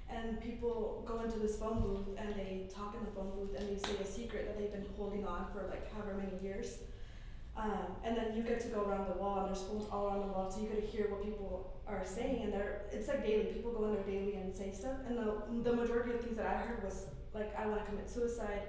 And 0.09 0.41
people 0.41 1.03
go 1.07 1.21
into 1.21 1.39
this 1.39 1.55
phone 1.55 1.81
booth 1.81 2.17
and 2.17 2.35
they 2.35 2.67
talk 2.73 2.95
in 2.99 3.05
the 3.05 3.11
phone 3.11 3.31
booth 3.37 3.55
and 3.57 3.69
they 3.69 3.79
say 3.79 3.93
a 4.01 4.05
secret 4.05 4.45
that 4.47 4.59
they've 4.59 4.71
been 4.71 4.85
holding 4.97 5.25
on 5.25 5.45
for 5.53 5.69
like 5.69 5.93
however 5.93 6.15
many 6.17 6.43
years. 6.43 6.79
Um, 7.55 7.95
and 8.03 8.17
then 8.17 8.35
you 8.35 8.43
get 8.43 8.59
to 8.61 8.67
go 8.69 8.81
around 8.83 9.07
the 9.07 9.19
wall 9.21 9.39
and 9.39 9.47
there's 9.47 9.63
phones 9.63 9.85
all 9.91 10.07
around 10.07 10.21
the 10.21 10.27
wall, 10.27 10.49
so 10.49 10.61
you 10.61 10.67
get 10.67 10.81
to 10.81 10.87
hear 10.97 11.09
what 11.11 11.23
people 11.23 11.77
are 11.87 12.01
saying. 12.05 12.43
And 12.43 12.53
they're 12.53 12.83
it's 12.91 13.07
like 13.07 13.25
daily. 13.25 13.45
People 13.45 13.71
go 13.71 13.85
in 13.85 13.93
there 13.93 14.03
daily 14.03 14.35
and 14.35 14.55
say 14.55 14.71
stuff. 14.71 14.97
And 15.07 15.17
the 15.17 15.69
the 15.69 15.75
majority 15.75 16.11
of 16.13 16.21
things 16.21 16.37
that 16.37 16.45
I 16.47 16.57
heard 16.57 16.83
was 16.83 17.07
like, 17.33 17.53
I 17.57 17.65
want 17.67 17.83
to 17.83 17.85
commit 17.89 18.09
suicide. 18.09 18.63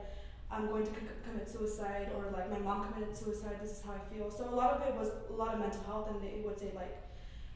I'm 0.50 0.68
going 0.68 0.84
to 0.84 0.90
c- 0.90 1.16
commit 1.24 1.48
suicide, 1.48 2.10
or 2.14 2.30
like 2.30 2.50
my 2.50 2.58
mom 2.58 2.92
committed 2.92 3.16
suicide. 3.16 3.56
This 3.62 3.70
is 3.70 3.82
how 3.82 3.94
I 3.94 4.14
feel. 4.14 4.30
So 4.30 4.48
a 4.48 4.54
lot 4.54 4.72
of 4.74 4.82
it 4.86 4.94
was 4.94 5.08
a 5.30 5.32
lot 5.32 5.54
of 5.54 5.60
mental 5.60 5.82
health, 5.84 6.10
and 6.10 6.20
they 6.22 6.42
would 6.44 6.58
say 6.58 6.70
like, 6.74 6.94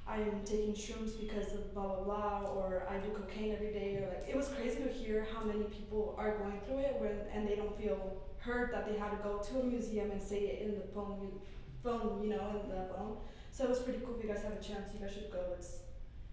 I 0.09 0.19
am 0.21 0.43
taking 0.45 0.73
shrooms 0.73 1.19
because 1.21 1.53
of 1.55 1.75
blah 1.75 1.87
blah 1.87 2.05
blah, 2.05 2.53
or 2.53 2.87
I 2.89 2.99
do 2.99 3.11
cocaine 3.11 3.53
every 3.55 3.73
day, 3.73 3.97
or 3.97 4.09
like 4.09 4.29
it 4.29 4.37
was 4.37 4.49
crazy 4.49 4.83
to 4.83 4.89
hear 4.89 5.27
how 5.35 5.45
many 5.45 5.65
people 5.65 6.15
are 6.19 6.39
going 6.39 6.61
through 6.65 6.79
it 6.79 6.97
when 7.01 7.13
and 7.33 7.47
they 7.49 7.57
don't 7.57 7.77
feel 7.77 8.23
heard 8.39 8.73
that 8.73 8.87
they 8.87 8.97
had 8.97 9.11
to 9.11 9.17
go 9.17 9.39
to 9.39 9.61
a 9.61 9.65
museum 9.65 10.13
and 10.13 10.23
say 10.23 10.39
it 10.39 10.63
in 10.63 10.75
the 10.75 10.87
phone, 10.95 11.19
you- 11.21 11.41
phone, 11.83 12.23
you 12.23 12.31
know, 12.31 12.61
in 12.63 12.69
the 12.71 12.87
phone. 12.95 13.17
So 13.51 13.65
it 13.65 13.71
was 13.71 13.81
pretty 13.81 13.99
cool. 14.01 14.15
If 14.17 14.23
you 14.25 14.33
guys 14.33 14.43
have 14.45 14.53
a 14.53 14.63
chance, 14.63 14.93
you 14.95 15.01
guys 15.01 15.13
should 15.13 15.33
go. 15.33 15.41
It's 15.59 15.79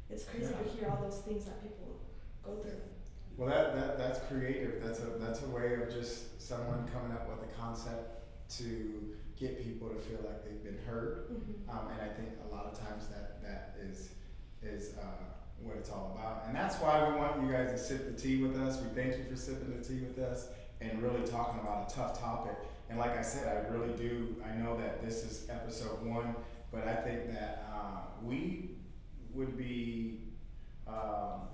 it's 0.10 0.26
crazy 0.26 0.54
to 0.54 0.70
hear 0.70 0.90
all 0.90 1.02
those 1.02 1.20
things 1.22 1.46
that 1.46 1.62
people 1.64 2.00
go 2.44 2.58
through. 2.62 2.82
Well, 3.38 3.50
that, 3.50 3.74
that 3.74 3.98
that's 3.98 4.20
creative. 4.30 4.84
That's 4.84 5.00
a 5.00 5.18
that's 5.20 5.42
a 5.42 5.48
way 5.50 5.74
of 5.82 5.92
just 5.92 6.40
someone 6.40 6.88
coming 6.94 7.12
up 7.12 7.28
with 7.28 7.50
a 7.50 7.52
concept 7.60 8.22
to 8.58 9.16
get 9.40 9.64
people 9.64 9.90
to 9.90 9.96
feel 9.96 10.20
like 10.24 10.44
they've 10.46 10.64
been 10.64 10.80
heard. 10.86 11.30
Mm-hmm. 11.32 11.70
Um, 11.70 11.92
and 11.92 12.02
I 12.02 12.14
think 12.14 12.30
a 12.50 12.56
lot 12.56 12.66
of 12.66 12.80
times 12.80 13.08
that 13.08 13.42
that 13.44 13.76
is 13.82 14.10
is 14.62 14.96
uh, 14.98 15.24
what 15.62 15.76
it's 15.78 15.90
all 15.90 16.16
about. 16.18 16.44
And 16.48 16.56
that's 16.56 16.76
why 16.78 17.08
we 17.10 17.16
want 17.16 17.42
you 17.42 17.52
guys 17.52 17.72
to 17.72 17.78
sip 17.78 18.06
the 18.06 18.22
tea 18.22 18.42
with 18.42 18.58
us. 18.60 18.82
We 18.82 18.90
thank 18.90 19.18
you 19.18 19.26
for 19.30 19.36
sipping 19.36 19.76
the 19.78 19.84
tea 19.84 20.02
with 20.02 20.20
us 20.20 20.48
and 20.82 21.02
really 21.02 21.26
talking 21.28 21.60
about 21.60 21.92
a 21.92 21.96
tough 21.96 22.20
topic. 22.20 22.56
And 22.90 23.00
like 23.00 23.18
I 23.18 23.22
said, 23.22 23.48
I 23.48 23.74
really 23.74 23.94
do. 23.98 24.36
I 24.46 24.56
know 24.56 24.78
that 24.78 25.04
this 25.04 25.24
is 25.24 25.50
episode 25.50 26.06
one, 26.06 26.36
but 26.72 26.88
I 26.88 26.96
think 26.96 27.32
that 27.34 27.66
uh, 27.74 28.02
we 28.22 28.72
would 29.34 29.58
be 29.58 30.20
um, 30.88 31.48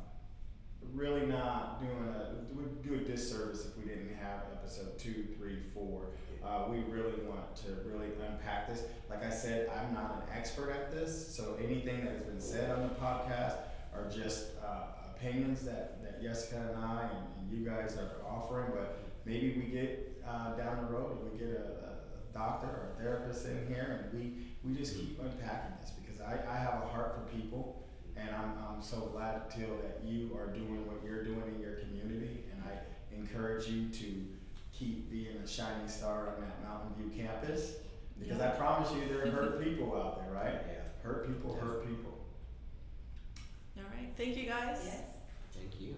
really 0.93 1.25
not 1.25 1.81
doing 1.81 2.07
a 2.15 2.39
We'd 2.59 2.83
do 2.83 2.95
a 2.95 2.97
disservice 2.97 3.65
if 3.65 3.77
we 3.77 3.87
didn't 3.89 4.15
have 4.15 4.43
episode 4.51 4.97
two, 4.97 5.27
three, 5.37 5.59
four. 5.73 6.07
Uh, 6.43 6.65
we 6.69 6.79
really 6.91 7.13
want 7.27 7.55
to 7.57 7.67
really 7.85 8.07
unpack 8.27 8.67
this. 8.67 8.83
Like 9.09 9.23
I 9.23 9.29
said, 9.29 9.69
I'm 9.69 9.93
not 9.93 10.23
an 10.27 10.37
expert 10.37 10.71
at 10.71 10.91
this, 10.91 11.35
so 11.35 11.57
anything 11.63 12.03
that 12.03 12.13
has 12.13 12.23
been 12.23 12.41
said 12.41 12.71
on 12.71 12.81
the 12.81 12.95
podcast 12.95 13.57
are 13.93 14.09
just 14.13 14.47
uh, 14.65 14.87
opinions 15.15 15.61
that, 15.61 16.03
that 16.03 16.21
Jessica 16.21 16.73
and 16.73 16.83
I 16.83 17.03
and, 17.03 17.27
and 17.39 17.57
you 17.57 17.65
guys 17.65 17.97
are 17.97 18.25
offering. 18.27 18.71
But 18.73 18.99
maybe 19.25 19.53
we 19.57 19.71
get 19.71 20.21
uh, 20.27 20.55
down 20.55 20.85
the 20.85 20.91
road 20.91 21.17
and 21.21 21.31
we 21.31 21.37
get 21.37 21.49
a, 21.49 21.61
a 21.61 22.33
doctor 22.33 22.67
or 22.67 22.91
a 22.93 23.01
therapist 23.01 23.45
in 23.45 23.67
here 23.67 24.09
and 24.11 24.19
we, 24.19 24.47
we 24.63 24.77
just 24.77 24.95
keep 24.95 25.19
unpacking 25.21 25.77
this 25.81 25.91
because 25.91 26.21
I, 26.21 26.39
I 26.49 26.57
have 26.57 26.83
a 26.83 26.87
heart 26.87 27.15
for 27.15 27.35
people 27.35 27.78
and 28.21 28.36
I'm, 28.36 28.53
I'm 28.67 28.82
so 28.82 29.10
glad, 29.13 29.49
Till, 29.49 29.77
that 29.82 30.01
you 30.03 30.38
are 30.38 30.47
doing 30.47 30.86
what 30.88 31.03
you're 31.03 31.23
doing 31.23 31.43
in 31.55 31.62
your 31.62 31.75
community. 31.75 32.43
And 32.51 32.63
I 32.63 33.15
encourage 33.15 33.67
you 33.67 33.89
to 33.89 34.25
keep 34.71 35.12
being 35.12 35.38
a 35.43 35.47
shining 35.47 35.88
star 35.88 36.36
on 36.36 36.41
that 36.41 36.63
Mountain 36.63 36.93
View 36.97 37.23
campus. 37.23 37.77
Because 38.19 38.41
I 38.41 38.49
promise 38.49 38.91
you, 38.91 39.08
there 39.08 39.27
are 39.27 39.32
hurt 39.32 39.63
people 39.63 39.95
out 39.95 40.19
there, 40.19 40.34
right? 40.34 40.62
Yeah. 40.67 40.79
Hurt 41.03 41.27
people, 41.27 41.55
hurt 41.55 41.88
people. 41.88 42.17
All 43.77 43.84
right, 43.95 44.10
thank 44.17 44.36
you 44.36 44.45
guys. 44.45 44.82
Yes. 44.84 45.01
Thank 45.53 45.79
you. 45.79 45.95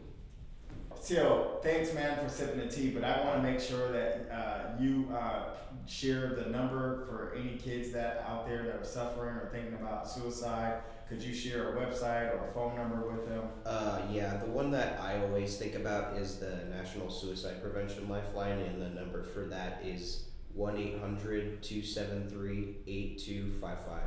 Till, 1.03 1.59
thanks, 1.63 1.93
man, 1.95 2.23
for 2.23 2.29
sipping 2.29 2.59
the 2.59 2.67
tea. 2.67 2.91
But 2.91 3.03
I 3.03 3.25
want 3.25 3.41
to 3.41 3.51
make 3.51 3.59
sure 3.59 3.91
that 3.91 4.29
uh, 4.31 4.81
you 4.81 5.07
uh, 5.11 5.45
share 5.87 6.35
the 6.35 6.49
number 6.49 7.05
for 7.07 7.35
any 7.35 7.57
kids 7.57 7.91
that 7.91 8.23
out 8.27 8.47
there 8.47 8.63
that 8.63 8.75
are 8.75 8.85
suffering 8.85 9.35
or 9.35 9.49
thinking 9.51 9.73
about 9.73 10.09
suicide. 10.09 10.81
Could 11.11 11.21
you 11.21 11.33
share 11.33 11.75
a 11.75 11.81
website 11.85 12.33
or 12.33 12.47
a 12.47 12.53
phone 12.53 12.73
number 12.77 13.11
with 13.11 13.27
them? 13.27 13.43
Uh, 13.65 13.99
yeah, 14.09 14.37
the 14.37 14.49
one 14.49 14.71
that 14.71 14.97
I 15.01 15.19
always 15.19 15.57
think 15.57 15.75
about 15.75 16.15
is 16.15 16.37
the 16.37 16.63
National 16.69 17.09
Suicide 17.09 17.61
Prevention 17.61 18.07
Lifeline, 18.07 18.59
and 18.59 18.81
the 18.81 18.87
number 18.87 19.21
for 19.21 19.41
that 19.47 19.81
is 19.83 20.29
1 20.53 20.77
800 20.77 21.61
273 21.61 22.77
8255. 22.87 23.99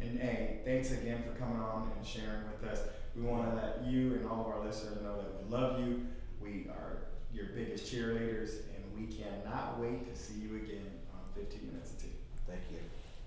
And 0.00 0.18
hey, 0.18 0.60
thanks 0.66 0.92
again 0.92 1.22
for 1.22 1.30
coming 1.40 1.62
on 1.62 1.90
and 1.96 2.06
sharing 2.06 2.42
with 2.44 2.70
us. 2.70 2.86
We 3.16 3.22
want 3.22 3.48
to 3.48 3.56
let 3.56 3.82
you 3.90 4.12
and 4.12 4.26
all 4.26 4.42
of 4.42 4.48
our 4.48 4.62
listeners 4.62 5.02
know 5.02 5.16
that 5.16 5.42
we 5.42 5.50
love 5.50 5.80
you. 5.80 6.08
We 6.42 6.68
are 6.68 7.04
your 7.32 7.46
biggest 7.56 7.90
cheerleaders, 7.90 8.66
and 8.74 8.84
we 8.94 9.06
cannot 9.06 9.80
wait 9.80 10.14
to 10.14 10.20
see 10.20 10.40
you 10.40 10.56
again 10.56 10.90
on 11.14 11.20
15 11.42 11.68
Minutes 11.68 11.92
of 11.92 12.02
Tea. 12.02 12.12
Thank 12.46 12.60
you. 12.70 12.80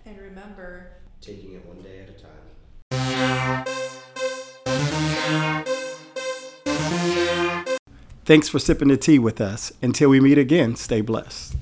And 0.06 0.19
remember, 0.19 0.91
Taking 1.21 1.54
it 1.54 1.65
one 1.65 1.82
day 1.82 2.02
at 2.02 2.10
a 2.10 2.21
time. 2.21 2.32
Thanks 8.25 8.49
for 8.49 8.59
sipping 8.59 8.88
the 8.89 8.97
tea 8.97 9.19
with 9.19 9.39
us. 9.39 9.71
Until 9.81 10.09
we 10.09 10.19
meet 10.19 10.38
again, 10.38 10.75
stay 10.75 11.01
blessed. 11.01 11.55